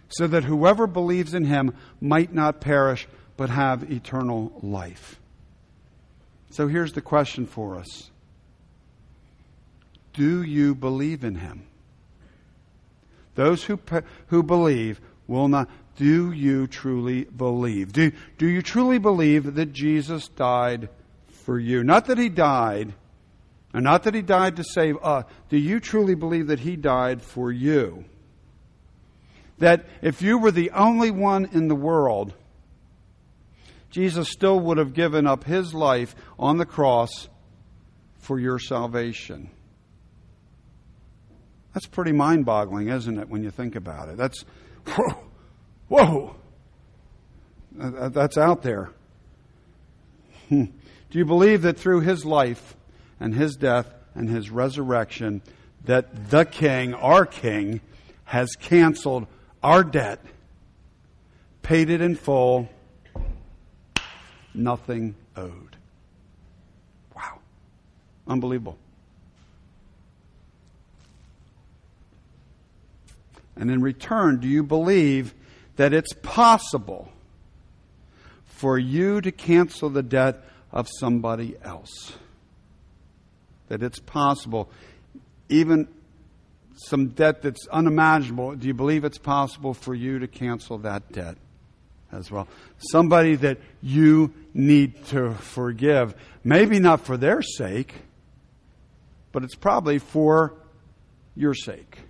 So 0.08 0.26
that 0.26 0.42
whoever 0.42 0.88
believes 0.88 1.34
in 1.34 1.44
him 1.44 1.72
might 2.00 2.34
not 2.34 2.60
perish, 2.60 3.06
but 3.36 3.48
have 3.48 3.92
eternal 3.92 4.58
life. 4.60 5.20
So 6.50 6.66
here's 6.66 6.94
the 6.94 7.00
question 7.00 7.46
for 7.46 7.78
us 7.78 8.10
Do 10.14 10.42
you 10.42 10.74
believe 10.74 11.24
in 11.24 11.34
him? 11.34 11.66
Those 13.34 13.64
who, 13.64 13.78
who 14.28 14.42
believe 14.42 15.00
will 15.26 15.48
not. 15.48 15.68
Do 15.96 16.32
you 16.32 16.66
truly 16.66 17.24
believe? 17.24 17.92
Do, 17.92 18.10
do 18.36 18.48
you 18.48 18.62
truly 18.62 18.98
believe 18.98 19.54
that 19.54 19.72
Jesus 19.72 20.28
died 20.28 20.88
for 21.28 21.58
you? 21.58 21.84
Not 21.84 22.06
that 22.06 22.18
he 22.18 22.28
died, 22.28 22.94
and 23.72 23.84
not 23.84 24.02
that 24.04 24.14
he 24.14 24.22
died 24.22 24.56
to 24.56 24.64
save 24.64 24.96
us. 25.02 25.24
Do 25.50 25.56
you 25.56 25.78
truly 25.78 26.14
believe 26.14 26.48
that 26.48 26.60
he 26.60 26.76
died 26.76 27.22
for 27.22 27.52
you? 27.52 28.04
That 29.58 29.84
if 30.02 30.20
you 30.20 30.38
were 30.38 30.50
the 30.50 30.72
only 30.72 31.12
one 31.12 31.48
in 31.52 31.68
the 31.68 31.76
world, 31.76 32.34
Jesus 33.90 34.28
still 34.28 34.58
would 34.58 34.78
have 34.78 34.94
given 34.94 35.28
up 35.28 35.44
his 35.44 35.72
life 35.72 36.16
on 36.38 36.56
the 36.56 36.66
cross 36.66 37.28
for 38.18 38.40
your 38.40 38.58
salvation. 38.58 39.50
That's 41.74 41.86
pretty 41.86 42.12
mind 42.12 42.44
boggling, 42.46 42.88
isn't 42.88 43.18
it, 43.18 43.28
when 43.28 43.42
you 43.42 43.50
think 43.50 43.74
about 43.74 44.08
it? 44.08 44.16
That's, 44.16 44.44
whoa, 44.86 45.16
whoa. 45.88 46.36
That's 47.72 48.38
out 48.38 48.62
there. 48.62 48.90
Hmm. 50.48 50.66
Do 51.10 51.18
you 51.18 51.24
believe 51.24 51.62
that 51.62 51.76
through 51.76 52.00
his 52.00 52.24
life 52.24 52.76
and 53.18 53.34
his 53.34 53.56
death 53.56 53.92
and 54.14 54.28
his 54.28 54.50
resurrection, 54.50 55.42
that 55.84 56.30
the 56.30 56.44
King, 56.44 56.94
our 56.94 57.26
King, 57.26 57.80
has 58.24 58.54
canceled 58.54 59.26
our 59.62 59.82
debt, 59.82 60.20
paid 61.62 61.90
it 61.90 62.00
in 62.00 62.14
full, 62.14 62.68
nothing 64.54 65.16
owed? 65.36 65.76
Wow. 67.16 67.40
Unbelievable. 68.28 68.78
And 73.56 73.70
in 73.70 73.80
return, 73.80 74.40
do 74.40 74.48
you 74.48 74.62
believe 74.62 75.34
that 75.76 75.92
it's 75.92 76.12
possible 76.22 77.08
for 78.46 78.78
you 78.78 79.20
to 79.20 79.32
cancel 79.32 79.90
the 79.90 80.02
debt 80.02 80.42
of 80.72 80.88
somebody 80.98 81.56
else? 81.62 82.12
That 83.68 83.82
it's 83.82 83.98
possible, 83.98 84.70
even 85.48 85.88
some 86.76 87.08
debt 87.08 87.42
that's 87.42 87.66
unimaginable, 87.68 88.56
do 88.56 88.66
you 88.66 88.74
believe 88.74 89.04
it's 89.04 89.18
possible 89.18 89.74
for 89.74 89.94
you 89.94 90.18
to 90.18 90.26
cancel 90.26 90.78
that 90.78 91.12
debt 91.12 91.36
as 92.12 92.30
well? 92.30 92.48
Somebody 92.78 93.36
that 93.36 93.58
you 93.80 94.32
need 94.52 95.04
to 95.06 95.34
forgive. 95.34 96.14
Maybe 96.42 96.78
not 96.78 97.00
for 97.00 97.16
their 97.16 97.42
sake, 97.42 97.94
but 99.32 99.44
it's 99.44 99.54
probably 99.54 99.98
for 99.98 100.54
your 101.36 101.54
sake. 101.54 102.00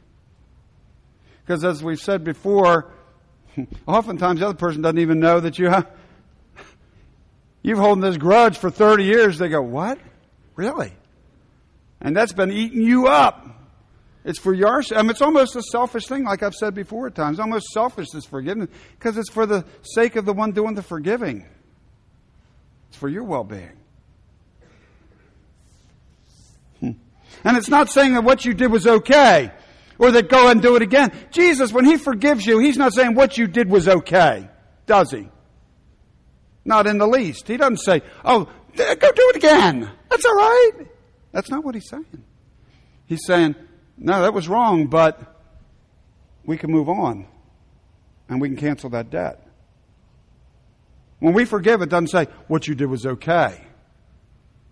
Because 1.44 1.64
as 1.64 1.82
we've 1.82 2.00
said 2.00 2.24
before, 2.24 2.90
oftentimes 3.86 4.40
the 4.40 4.46
other 4.46 4.58
person 4.58 4.82
doesn't 4.82 4.98
even 4.98 5.20
know 5.20 5.40
that 5.40 5.58
you 5.58 5.68
have, 5.68 5.90
you've 7.62 7.78
holding 7.78 8.02
this 8.02 8.16
grudge 8.16 8.56
for 8.56 8.70
30 8.70 9.04
years. 9.04 9.38
They 9.38 9.48
go, 9.48 9.60
what? 9.60 9.98
Really? 10.56 10.92
And 12.00 12.16
that's 12.16 12.32
been 12.32 12.50
eating 12.50 12.82
you 12.82 13.08
up. 13.08 13.46
It's 14.24 14.38
for 14.38 14.54
your, 14.54 14.82
I 14.94 15.02
mean, 15.02 15.10
it's 15.10 15.20
almost 15.20 15.54
a 15.54 15.62
selfish 15.62 16.06
thing, 16.06 16.24
like 16.24 16.42
I've 16.42 16.54
said 16.54 16.74
before 16.74 17.06
at 17.06 17.14
times. 17.14 17.38
Almost 17.38 17.66
selfish, 17.72 18.08
this 18.10 18.24
forgiveness, 18.24 18.70
because 18.98 19.18
it's 19.18 19.28
for 19.28 19.44
the 19.44 19.66
sake 19.82 20.16
of 20.16 20.24
the 20.24 20.32
one 20.32 20.52
doing 20.52 20.74
the 20.74 20.82
forgiving. 20.82 21.44
It's 22.88 22.96
for 22.96 23.08
your 23.08 23.24
well 23.24 23.44
being. 23.44 23.76
Hmm. 26.80 26.92
And 27.44 27.58
it's 27.58 27.68
not 27.68 27.90
saying 27.90 28.14
that 28.14 28.24
what 28.24 28.46
you 28.46 28.54
did 28.54 28.72
was 28.72 28.86
okay 28.86 29.52
or 29.98 30.10
that 30.10 30.28
go 30.28 30.48
and 30.48 30.60
do 30.60 30.76
it 30.76 30.82
again. 30.82 31.12
Jesus, 31.30 31.72
when 31.72 31.84
He 31.84 31.96
forgives 31.96 32.46
you, 32.46 32.58
He's 32.58 32.76
not 32.76 32.92
saying 32.92 33.14
what 33.14 33.38
you 33.38 33.46
did 33.46 33.68
was 33.68 33.88
okay, 33.88 34.48
does 34.86 35.10
He? 35.10 35.28
Not 36.64 36.86
in 36.86 36.98
the 36.98 37.06
least. 37.06 37.46
He 37.48 37.56
doesn't 37.56 37.78
say, 37.78 38.02
oh, 38.24 38.48
go 38.76 39.12
do 39.12 39.30
it 39.30 39.36
again. 39.36 39.90
That's 40.08 40.24
all 40.24 40.34
right. 40.34 40.72
That's 41.32 41.50
not 41.50 41.64
what 41.64 41.74
He's 41.74 41.88
saying. 41.88 42.24
He's 43.06 43.24
saying, 43.26 43.54
no, 43.98 44.22
that 44.22 44.32
was 44.32 44.48
wrong, 44.48 44.86
but 44.86 45.20
we 46.44 46.56
can 46.56 46.70
move 46.70 46.88
on 46.88 47.26
and 48.28 48.40
we 48.40 48.48
can 48.48 48.56
cancel 48.56 48.90
that 48.90 49.10
debt. 49.10 49.46
When 51.20 51.32
we 51.32 51.44
forgive, 51.44 51.80
it 51.82 51.88
doesn't 51.88 52.08
say 52.08 52.26
what 52.48 52.66
you 52.66 52.74
did 52.74 52.86
was 52.86 53.06
okay. 53.06 53.63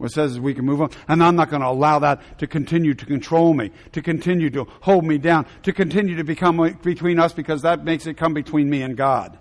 What 0.03 0.11
it 0.11 0.15
says 0.15 0.41
we 0.41 0.53
can 0.53 0.65
move 0.65 0.83
on. 0.83 0.91
And 1.07 1.23
I'm 1.23 1.37
not 1.37 1.49
going 1.49 1.63
to 1.63 1.69
allow 1.69 2.01
that 2.01 2.41
to 2.41 2.49
continue 2.49 2.93
to 2.93 3.07
control 3.07 3.55
me, 3.55 3.71
to 3.93 4.03
continue 4.03 4.51
to 4.51 4.67
hold 4.81 5.05
me 5.05 5.17
down, 5.17 5.47
to 5.63 5.73
continue 5.73 6.17
to 6.17 6.25
become 6.25 6.57
between 6.83 7.21
us 7.21 7.33
because 7.33 7.63
that 7.63 7.85
makes 7.85 8.09
it 8.09 8.17
come 8.17 8.35
between 8.35 8.69
me 8.69 8.83
and 8.83 8.97
God. 8.97 9.39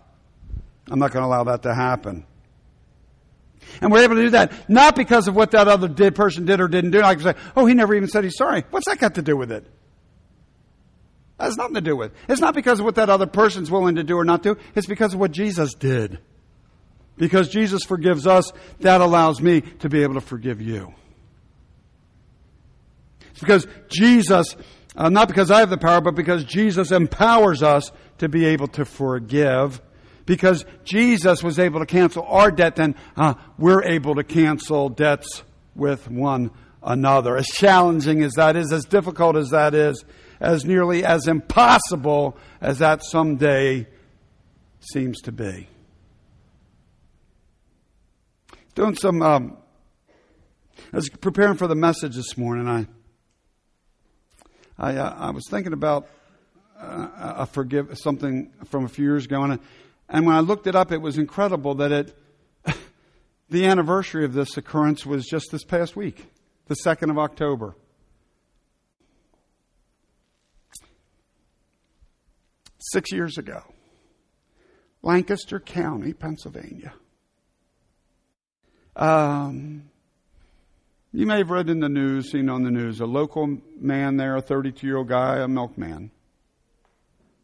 I'm 0.87 0.99
not 0.99 1.13
going 1.13 1.23
to 1.23 1.27
allow 1.27 1.45
that 1.45 1.63
to 1.63 1.73
happen. 1.73 2.27
And 3.81 3.91
we're 3.91 4.03
able 4.03 4.13
to 4.17 4.21
do 4.21 4.29
that 4.29 4.69
not 4.69 4.95
because 4.95 5.27
of 5.27 5.35
what 5.35 5.49
that 5.49 5.67
other 5.67 5.87
did, 5.87 6.13
person 6.13 6.45
did 6.45 6.61
or 6.61 6.67
didn't 6.67 6.91
do. 6.91 7.01
I 7.01 7.15
can 7.15 7.23
say, 7.23 7.33
oh, 7.55 7.65
he 7.65 7.73
never 7.73 7.95
even 7.95 8.07
said 8.07 8.23
he's 8.23 8.37
sorry. 8.37 8.63
What's 8.69 8.85
that 8.85 8.99
got 8.99 9.15
to 9.15 9.23
do 9.23 9.35
with 9.35 9.51
it? 9.51 9.65
That 11.39 11.45
has 11.45 11.57
nothing 11.57 11.73
to 11.73 11.81
do 11.81 11.95
with 11.95 12.11
it. 12.11 12.17
It's 12.29 12.39
not 12.39 12.53
because 12.53 12.79
of 12.79 12.85
what 12.85 12.93
that 12.95 13.09
other 13.09 13.25
person's 13.25 13.71
willing 13.71 13.95
to 13.95 14.03
do 14.03 14.15
or 14.15 14.23
not 14.23 14.43
do. 14.43 14.57
It's 14.75 14.85
because 14.85 15.15
of 15.15 15.19
what 15.19 15.31
Jesus 15.31 15.73
did. 15.73 16.19
Because 17.17 17.49
Jesus 17.49 17.83
forgives 17.83 18.25
us, 18.25 18.51
that 18.79 19.01
allows 19.01 19.41
me 19.41 19.61
to 19.61 19.89
be 19.89 20.03
able 20.03 20.15
to 20.15 20.21
forgive 20.21 20.61
you. 20.61 20.93
It's 23.31 23.39
because 23.39 23.67
Jesus, 23.89 24.55
uh, 24.95 25.09
not 25.09 25.27
because 25.27 25.51
I 25.51 25.59
have 25.59 25.69
the 25.69 25.77
power, 25.77 26.01
but 26.01 26.15
because 26.15 26.43
Jesus 26.43 26.91
empowers 26.91 27.63
us 27.63 27.91
to 28.17 28.29
be 28.29 28.45
able 28.45 28.67
to 28.69 28.85
forgive. 28.85 29.81
Because 30.25 30.65
Jesus 30.83 31.43
was 31.43 31.59
able 31.59 31.79
to 31.79 31.85
cancel 31.85 32.23
our 32.23 32.51
debt, 32.51 32.75
then 32.75 32.95
uh, 33.17 33.33
we're 33.57 33.83
able 33.83 34.15
to 34.15 34.23
cancel 34.23 34.89
debts 34.89 35.43
with 35.75 36.09
one 36.09 36.51
another. 36.83 37.37
As 37.37 37.47
challenging 37.47 38.23
as 38.23 38.33
that 38.33 38.55
is, 38.55 38.71
as 38.71 38.85
difficult 38.85 39.35
as 39.35 39.49
that 39.49 39.73
is, 39.73 40.03
as 40.39 40.65
nearly 40.65 41.05
as 41.05 41.27
impossible 41.27 42.37
as 42.59 42.79
that 42.79 43.03
someday 43.03 43.87
seems 44.79 45.21
to 45.21 45.31
be 45.31 45.67
doing 48.73 48.95
some 48.95 49.21
um, 49.21 49.57
I 50.93 50.97
was 50.97 51.09
preparing 51.09 51.57
for 51.57 51.67
the 51.67 51.75
message 51.75 52.15
this 52.15 52.37
morning. 52.37 52.67
I 52.67 52.87
I, 54.77 54.95
uh, 54.95 55.15
I 55.17 55.31
was 55.31 55.43
thinking 55.49 55.73
about 55.73 56.07
uh, 56.79 57.07
a 57.37 57.45
forgive 57.45 57.95
something 57.99 58.51
from 58.65 58.85
a 58.85 58.87
few 58.87 59.05
years 59.05 59.25
ago, 59.25 59.43
and, 59.43 59.59
and 60.09 60.25
when 60.25 60.35
I 60.35 60.39
looked 60.39 60.65
it 60.65 60.75
up, 60.75 60.91
it 60.91 60.97
was 60.97 61.17
incredible 61.17 61.75
that 61.75 61.91
it 61.91 62.17
the 63.49 63.65
anniversary 63.65 64.25
of 64.25 64.33
this 64.33 64.57
occurrence 64.57 65.05
was 65.05 65.27
just 65.27 65.51
this 65.51 65.63
past 65.63 65.95
week, 65.95 66.25
the 66.67 66.75
second 66.75 67.11
of 67.11 67.19
October. 67.19 67.75
Six 72.79 73.11
years 73.11 73.37
ago, 73.37 73.61
Lancaster 75.03 75.59
County, 75.59 76.13
Pennsylvania. 76.13 76.93
Um, 78.95 79.89
you 81.13 81.25
may 81.25 81.39
have 81.39 81.49
read 81.49 81.69
in 81.69 81.79
the 81.79 81.89
news, 81.89 82.31
seen 82.31 82.49
on 82.49 82.63
the 82.63 82.71
news, 82.71 82.99
a 82.99 83.05
local 83.05 83.57
man 83.79 84.17
there, 84.17 84.35
a 84.35 84.41
32 84.41 84.85
year 84.85 84.97
old 84.97 85.07
guy, 85.07 85.39
a 85.39 85.47
milkman. 85.47 86.11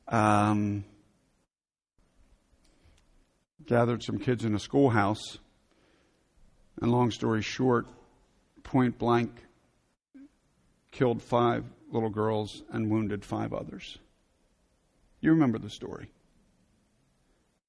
Um, 0.08 0.86
gathered 3.66 4.04
some 4.04 4.20
kids 4.20 4.46
in 4.46 4.56
a 4.56 4.60
schoolhouse, 4.60 5.38
and 6.82 6.92
long 6.92 7.12
story 7.12 7.42
short, 7.42 7.88
point 8.64 8.98
blank, 8.98 9.32
killed 10.92 11.22
five 11.22 11.66
little 11.92 12.10
girls 12.10 12.64
and 12.72 12.90
wounded 12.90 13.26
five 13.26 13.54
others. 13.54 13.98
You 15.20 15.32
remember 15.32 15.58
the 15.58 15.70
story. 15.70 16.10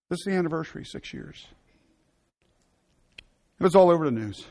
This 0.08 0.20
is 0.20 0.24
the 0.26 0.38
anniversary, 0.38 0.84
six 0.84 1.12
years. 1.12 1.46
It 3.60 3.64
was 3.64 3.74
all 3.74 3.90
over 3.90 4.04
the 4.04 4.12
news. 4.12 4.46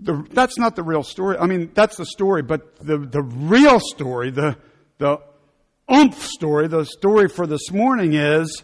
the, 0.00 0.26
that's 0.32 0.58
not 0.58 0.76
the 0.76 0.82
real 0.82 1.02
story. 1.02 1.36
I 1.38 1.46
mean, 1.46 1.70
that's 1.74 1.96
the 1.96 2.06
story, 2.06 2.42
but 2.42 2.76
the, 2.78 2.98
the 2.98 3.22
real 3.22 3.80
story, 3.80 4.30
the, 4.30 4.56
the 4.98 5.20
oomph 5.92 6.22
story, 6.22 6.68
the 6.68 6.84
story 6.84 7.28
for 7.28 7.46
this 7.46 7.70
morning 7.70 8.14
is 8.14 8.62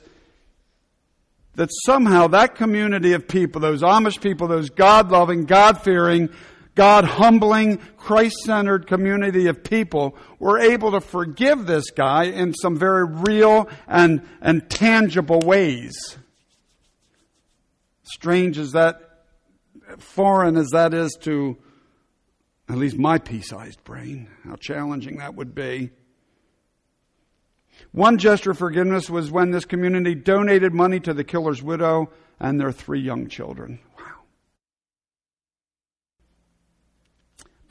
that 1.55 1.71
somehow 1.85 2.29
that 2.29 2.55
community 2.55 3.13
of 3.13 3.29
people, 3.29 3.61
those 3.61 3.83
Amish 3.83 4.21
people, 4.21 4.49
those 4.49 4.71
God 4.71 5.11
loving, 5.11 5.45
God 5.45 5.83
fearing, 5.83 6.31
God 6.75 7.05
humbling, 7.05 7.79
Christ 7.97 8.37
centered 8.45 8.87
community 8.87 9.47
of 9.47 9.63
people 9.63 10.17
were 10.39 10.59
able 10.59 10.91
to 10.93 11.01
forgive 11.01 11.67
this 11.67 11.91
guy 11.91 12.25
in 12.25 12.53
some 12.53 12.77
very 12.77 13.05
real 13.05 13.69
and, 13.87 14.23
and 14.41 14.69
tangible 14.69 15.41
ways. 15.41 16.17
Strange 18.03 18.59
as 18.59 18.73
that 18.73 19.01
foreign 19.99 20.57
as 20.57 20.69
that 20.71 20.95
is 20.95 21.17
to 21.21 21.57
at 22.69 22.77
least 22.77 22.97
my 22.97 23.19
pea 23.19 23.41
sized 23.41 23.83
brain, 23.85 24.29
how 24.45 24.57
challenging 24.57 25.19
that 25.19 25.35
would 25.35 25.55
be. 25.55 25.91
One 27.93 28.19
gesture 28.19 28.53
of 28.53 28.59
forgiveness 28.59 29.09
was 29.11 29.31
when 29.31 29.51
this 29.51 29.65
community 29.65 30.15
donated 30.15 30.73
money 30.73 31.01
to 31.01 31.15
the 31.15 31.25
killer's 31.25 31.63
widow 31.63 32.11
and 32.41 32.59
their 32.59 32.73
three 32.73 33.01
young 33.01 33.29
children. 33.29 33.81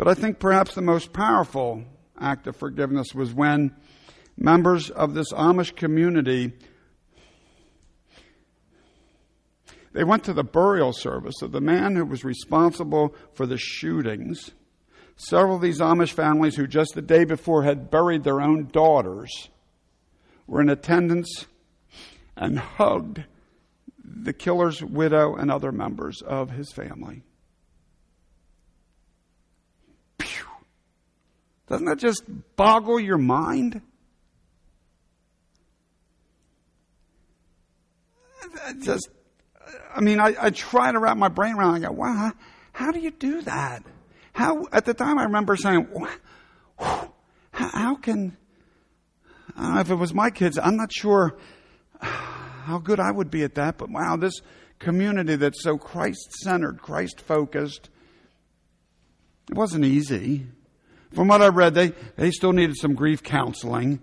But 0.04 0.18
I 0.18 0.22
think 0.22 0.38
perhaps 0.38 0.76
the 0.76 0.82
most 0.82 1.13
powerful 1.13 1.86
act 2.20 2.46
of 2.48 2.58
forgiveness 2.58 3.16
was 3.16 3.34
when 3.34 3.74
members 4.36 4.89
of 4.89 5.13
this 5.13 5.32
Amish 5.32 5.78
community 5.78 6.52
They 9.94 10.04
went 10.04 10.26
to 10.26 10.34
the 10.34 10.44
burial 10.44 10.92
service 10.92 11.42
of 11.42 11.54
the 11.54 11.62
man 11.62 11.96
who 11.96 12.04
was 12.04 12.26
responsible 12.26 13.16
for 13.34 13.46
the 13.46 13.58
shootings. 13.58 14.52
Several 15.16 15.56
of 15.56 15.62
these 15.62 15.80
Amish 15.80 16.12
families 16.12 16.58
who 16.58 16.68
just 16.68 16.96
the 16.96 17.02
day 17.02 17.24
before 17.24 17.63
had 17.63 17.89
buried 17.89 18.26
their 18.26 18.42
own 18.42 18.68
daughters 18.74 19.50
were 20.48 20.60
in 20.60 20.68
attendance 20.68 21.46
and 22.36 22.60
hugged 22.60 23.24
the 24.04 24.34
killer's 24.34 24.84
widow 24.84 25.36
and 25.36 25.50
other 25.50 25.72
members 25.72 26.22
of 26.22 26.50
his 26.50 26.74
family. 26.74 27.24
Doesn't 31.67 31.86
that 31.86 31.97
just 31.97 32.23
boggle 32.56 32.99
your 32.99 33.17
mind? 33.17 33.82
Just 38.82 39.10
I 39.95 40.02
mean, 40.02 40.19
I, 40.19 40.36
I 40.39 40.49
try 40.49 40.91
to 40.91 40.99
wrap 40.99 41.17
my 41.17 41.30
brain 41.30 41.56
around. 41.56 41.76
I 41.76 41.80
go, 41.88 41.91
wow, 41.91 42.13
how, 42.13 42.32
how, 42.71 42.91
do 42.91 42.99
you 42.99 43.12
do 43.12 43.41
that? 43.43 43.84
How 44.34 44.65
at 44.71 44.86
the 44.86 44.93
time 44.93 45.19
I 45.19 45.23
remember 45.23 45.56
saying, 45.56 45.88
how, 46.78 47.13
how 47.52 47.95
can 47.95 48.36
I 49.56 49.73
know 49.73 49.80
if 49.82 49.89
it 49.89 49.95
was 49.95 50.13
my 50.13 50.30
kids. 50.30 50.58
I'm 50.58 50.76
not 50.76 50.91
sure 50.91 51.38
how 52.02 52.80
good 52.80 52.99
I 52.99 53.12
would 53.12 53.30
be 53.30 53.43
at 53.43 53.56
that. 53.56 53.78
But 53.78 53.89
wow, 53.89 54.17
this 54.17 54.41
community 54.80 55.36
that's 55.36 55.63
so 55.63 55.78
Christ 55.78 56.32
centered, 56.41 56.82
Christ 56.82 57.21
focused. 57.21 57.89
It 59.49 59.56
wasn't 59.56 59.86
easy. 59.86 60.47
From 61.13 61.28
what 61.28 61.41
I 61.41 61.47
read, 61.47 61.73
they, 61.76 61.93
they 62.15 62.32
still 62.32 62.54
needed 62.54 62.76
some 62.78 62.95
grief 62.95 63.21
counseling. 63.21 63.99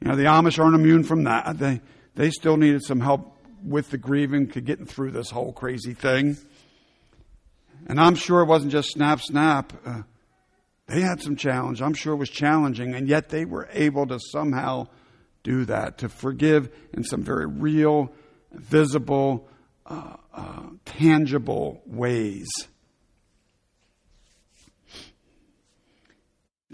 You 0.00 0.08
know, 0.08 0.16
the 0.16 0.24
Amish 0.24 0.58
aren't 0.58 0.74
immune 0.74 1.04
from 1.04 1.24
that. 1.24 1.58
They, 1.58 1.80
they 2.14 2.30
still 2.30 2.56
needed 2.56 2.82
some 2.82 3.00
help 3.00 3.36
with 3.62 3.90
the 3.90 3.98
grieving 3.98 4.46
getting 4.46 4.86
through 4.86 5.10
this 5.10 5.30
whole 5.30 5.52
crazy 5.52 5.94
thing. 5.94 6.36
And 7.86 8.00
I'm 8.00 8.14
sure 8.14 8.40
it 8.40 8.46
wasn't 8.46 8.72
just 8.72 8.90
snap, 8.90 9.20
snap. 9.20 9.72
Uh, 9.84 10.02
they 10.86 11.00
had 11.00 11.20
some 11.22 11.36
challenge. 11.36 11.82
I'm 11.82 11.94
sure 11.94 12.14
it 12.14 12.18
was 12.18 12.30
challenging, 12.30 12.94
and 12.94 13.08
yet 13.08 13.28
they 13.28 13.44
were 13.44 13.68
able 13.72 14.06
to 14.06 14.18
somehow 14.32 14.88
do 15.42 15.64
that, 15.66 15.98
to 15.98 16.08
forgive 16.08 16.70
in 16.92 17.04
some 17.04 17.22
very 17.22 17.46
real, 17.46 18.10
visible, 18.52 19.48
uh, 19.86 20.16
uh, 20.32 20.62
tangible 20.86 21.82
ways. 21.86 22.48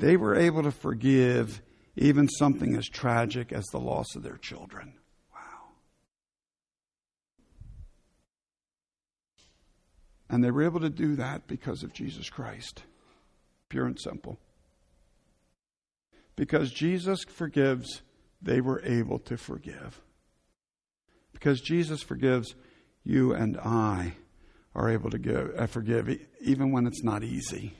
They 0.00 0.16
were 0.16 0.34
able 0.34 0.62
to 0.62 0.70
forgive 0.70 1.60
even 1.94 2.26
something 2.26 2.74
as 2.74 2.88
tragic 2.88 3.52
as 3.52 3.66
the 3.66 3.78
loss 3.78 4.16
of 4.16 4.22
their 4.22 4.38
children. 4.38 4.94
Wow. 5.30 5.68
And 10.30 10.42
they 10.42 10.50
were 10.50 10.62
able 10.62 10.80
to 10.80 10.88
do 10.88 11.16
that 11.16 11.46
because 11.46 11.82
of 11.82 11.92
Jesus 11.92 12.30
Christ. 12.30 12.84
Pure 13.68 13.86
and 13.88 14.00
simple. 14.00 14.38
Because 16.34 16.72
Jesus 16.72 17.22
forgives, 17.24 18.00
they 18.40 18.62
were 18.62 18.82
able 18.82 19.18
to 19.18 19.36
forgive. 19.36 20.00
Because 21.34 21.60
Jesus 21.60 22.02
forgives, 22.02 22.54
you 23.04 23.34
and 23.34 23.58
I 23.58 24.14
are 24.74 24.88
able 24.88 25.10
to 25.10 25.18
give, 25.18 25.52
uh, 25.58 25.66
forgive 25.66 26.08
even 26.40 26.72
when 26.72 26.86
it's 26.86 27.04
not 27.04 27.22
easy. 27.22 27.74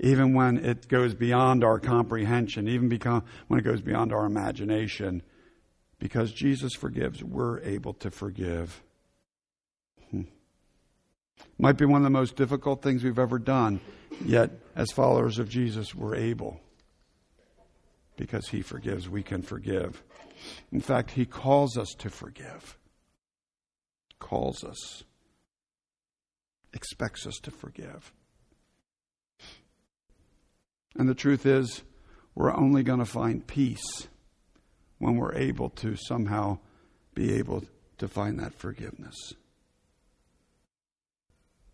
Even 0.00 0.32
when 0.32 0.64
it 0.64 0.88
goes 0.88 1.14
beyond 1.14 1.62
our 1.62 1.78
comprehension, 1.78 2.66
even 2.66 2.88
become, 2.88 3.22
when 3.48 3.60
it 3.60 3.64
goes 3.64 3.82
beyond 3.82 4.12
our 4.12 4.24
imagination. 4.24 5.22
Because 5.98 6.32
Jesus 6.32 6.72
forgives, 6.74 7.22
we're 7.22 7.60
able 7.60 7.92
to 7.94 8.10
forgive. 8.10 8.82
Hmm. 10.10 10.22
Might 11.58 11.76
be 11.76 11.84
one 11.84 12.00
of 12.00 12.04
the 12.04 12.10
most 12.10 12.34
difficult 12.34 12.80
things 12.82 13.04
we've 13.04 13.18
ever 13.18 13.38
done, 13.38 13.80
yet, 14.24 14.50
as 14.74 14.90
followers 14.90 15.38
of 15.38 15.50
Jesus, 15.50 15.94
we're 15.94 16.16
able. 16.16 16.58
Because 18.16 18.48
He 18.48 18.62
forgives, 18.62 19.06
we 19.06 19.22
can 19.22 19.42
forgive. 19.42 20.02
In 20.72 20.80
fact, 20.80 21.10
He 21.10 21.26
calls 21.26 21.76
us 21.76 21.94
to 21.98 22.08
forgive. 22.08 22.78
Calls 24.18 24.64
us. 24.64 25.04
Expects 26.72 27.26
us 27.26 27.36
to 27.42 27.50
forgive. 27.50 28.14
And 30.96 31.08
the 31.08 31.14
truth 31.14 31.46
is, 31.46 31.82
we're 32.34 32.54
only 32.54 32.82
going 32.82 32.98
to 32.98 33.04
find 33.04 33.46
peace 33.46 34.08
when 34.98 35.16
we're 35.16 35.34
able 35.34 35.70
to 35.70 35.96
somehow 35.96 36.58
be 37.14 37.34
able 37.34 37.64
to 37.98 38.08
find 38.08 38.38
that 38.38 38.54
forgiveness. 38.54 39.34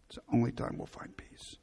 It's 0.07 0.17
the 0.17 0.35
only 0.35 0.53
time 0.53 0.77
we'll 0.77 0.87
find 0.87 1.17
peace. 1.17 1.57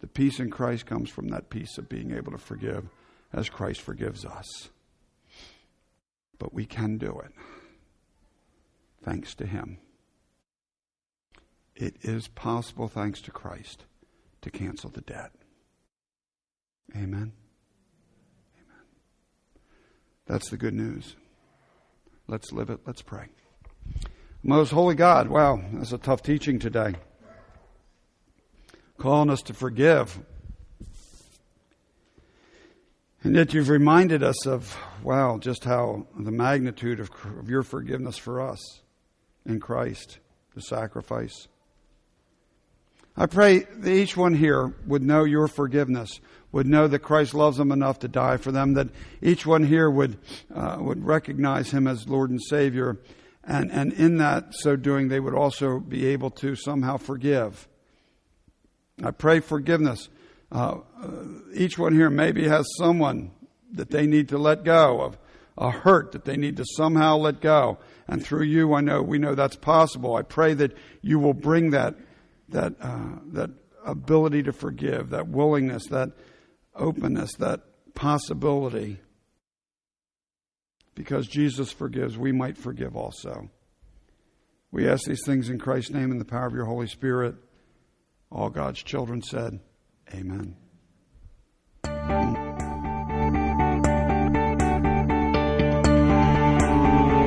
The 0.00 0.06
peace 0.06 0.38
in 0.38 0.50
Christ 0.50 0.86
comes 0.86 1.10
from 1.10 1.28
that 1.28 1.50
peace 1.50 1.76
of 1.78 1.88
being 1.88 2.12
able 2.12 2.32
to 2.32 2.38
forgive 2.38 2.88
as 3.32 3.48
Christ 3.48 3.80
forgives 3.80 4.24
us. 4.24 4.70
But 6.38 6.54
we 6.54 6.66
can 6.66 6.98
do 6.98 7.20
it 7.24 7.32
thanks 9.04 9.34
to 9.36 9.46
Him. 9.46 9.78
It 11.74 11.96
is 12.02 12.28
possible, 12.28 12.88
thanks 12.88 13.20
to 13.22 13.30
Christ, 13.30 13.84
to 14.42 14.50
cancel 14.50 14.90
the 14.90 15.00
debt. 15.00 15.32
Amen. 16.94 17.04
Amen. 17.04 17.32
That's 20.26 20.50
the 20.50 20.56
good 20.56 20.74
news. 20.74 21.16
Let's 22.26 22.52
live 22.52 22.70
it. 22.70 22.80
Let's 22.86 23.02
pray. 23.02 23.26
Most 24.42 24.70
holy 24.70 24.94
God, 24.94 25.28
wow, 25.28 25.60
that's 25.72 25.92
a 25.92 25.98
tough 25.98 26.22
teaching 26.22 26.58
today. 26.58 26.94
Calling 28.96 29.30
us 29.30 29.42
to 29.42 29.54
forgive. 29.54 30.18
And 33.24 33.34
yet 33.34 33.52
you've 33.52 33.68
reminded 33.68 34.22
us 34.22 34.46
of, 34.46 34.76
wow, 35.02 35.38
just 35.38 35.64
how 35.64 36.06
the 36.16 36.30
magnitude 36.30 37.00
of, 37.00 37.10
of 37.38 37.50
your 37.50 37.62
forgiveness 37.62 38.16
for 38.16 38.40
us 38.40 38.80
in 39.44 39.58
Christ, 39.58 40.18
the 40.54 40.60
sacrifice. 40.60 41.48
I 43.16 43.26
pray 43.26 43.60
that 43.60 43.92
each 43.92 44.16
one 44.16 44.34
here 44.34 44.72
would 44.86 45.02
know 45.02 45.24
your 45.24 45.48
forgiveness, 45.48 46.20
would 46.52 46.66
know 46.66 46.88
that 46.88 47.00
Christ 47.00 47.34
loves 47.34 47.58
them 47.58 47.72
enough 47.72 47.98
to 48.00 48.08
die 48.08 48.36
for 48.36 48.52
them, 48.52 48.74
that 48.74 48.88
each 49.20 49.46
one 49.46 49.64
here 49.64 49.90
would, 49.90 50.18
uh, 50.54 50.76
would 50.80 51.04
recognize 51.04 51.70
him 51.70 51.86
as 51.86 52.08
Lord 52.08 52.30
and 52.30 52.40
Savior, 52.42 52.98
and, 53.44 53.70
and 53.70 53.92
in 53.92 54.18
that 54.18 54.54
so 54.54 54.76
doing, 54.76 55.08
they 55.08 55.20
would 55.20 55.34
also 55.34 55.78
be 55.78 56.06
able 56.06 56.30
to 56.30 56.54
somehow 56.54 56.96
forgive. 56.96 57.68
I 59.02 59.10
pray 59.10 59.40
forgiveness. 59.40 60.08
Uh, 60.50 60.78
uh, 61.02 61.10
each 61.54 61.78
one 61.78 61.94
here 61.94 62.10
maybe 62.10 62.48
has 62.48 62.66
someone 62.78 63.30
that 63.72 63.90
they 63.90 64.06
need 64.06 64.28
to 64.30 64.38
let 64.38 64.64
go 64.64 65.00
of, 65.02 65.18
a 65.56 65.70
hurt 65.70 66.12
that 66.12 66.24
they 66.24 66.36
need 66.36 66.56
to 66.56 66.64
somehow 66.76 67.16
let 67.16 67.40
go. 67.40 67.78
And 68.06 68.24
through 68.24 68.44
you, 68.44 68.74
I 68.74 68.80
know 68.80 69.02
we 69.02 69.18
know 69.18 69.34
that's 69.34 69.56
possible. 69.56 70.16
I 70.16 70.22
pray 70.22 70.54
that 70.54 70.76
you 71.02 71.18
will 71.18 71.34
bring 71.34 71.70
that 71.70 71.94
that, 72.50 72.74
uh, 72.80 73.16
that 73.32 73.50
ability 73.84 74.42
to 74.44 74.52
forgive, 74.52 75.10
that 75.10 75.28
willingness, 75.28 75.86
that 75.86 76.12
openness, 76.78 77.34
that 77.34 77.60
possibility. 77.94 78.98
Because 80.94 81.26
Jesus 81.26 81.70
forgives, 81.70 82.16
we 82.18 82.32
might 82.32 82.56
forgive 82.56 82.96
also. 82.96 83.50
We 84.70 84.88
ask 84.88 85.04
these 85.04 85.24
things 85.24 85.48
in 85.48 85.58
Christ's 85.58 85.92
name 85.92 86.10
in 86.10 86.18
the 86.18 86.24
power 86.24 86.46
of 86.46 86.54
your 86.54 86.66
Holy 86.66 86.86
Spirit. 86.86 87.36
All 88.30 88.50
God's 88.50 88.82
children 88.82 89.22
said, 89.22 89.60
Amen. 90.14 90.56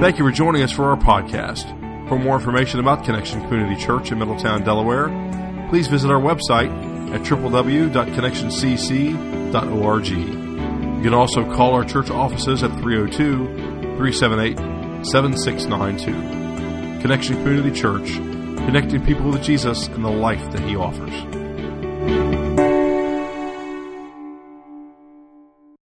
Thank 0.02 0.18
you 0.18 0.26
for 0.26 0.32
joining 0.32 0.64
us 0.64 0.72
for 0.72 0.86
our 0.86 0.98
podcast. 0.98 1.78
For 2.10 2.18
more 2.18 2.36
information 2.36 2.80
about 2.80 3.06
Connection 3.06 3.40
Community 3.42 3.80
Church 3.80 4.12
in 4.12 4.18
Middletown, 4.18 4.64
Delaware, 4.64 5.08
please 5.70 5.88
visit 5.88 6.10
our 6.10 6.20
website 6.20 6.72
at 7.14 7.24
www.connectioncc.org. 9.52 10.08
You 10.08 11.04
can 11.04 11.14
also 11.14 11.44
call 11.54 11.74
our 11.74 11.84
church 11.84 12.10
offices 12.10 12.64
at 12.64 12.72
302 12.80 13.48
378 13.98 14.58
7692. 15.06 17.02
Connection 17.02 17.36
Community 17.38 17.72
Church, 17.72 18.14
connecting 18.14 19.04
people 19.06 19.32
with 19.32 19.42
Jesus 19.44 19.88
and 19.88 20.06
the 20.06 20.10
life 20.10 20.52
that 20.52 20.62
He 20.62 20.76
offers. 20.76 22.41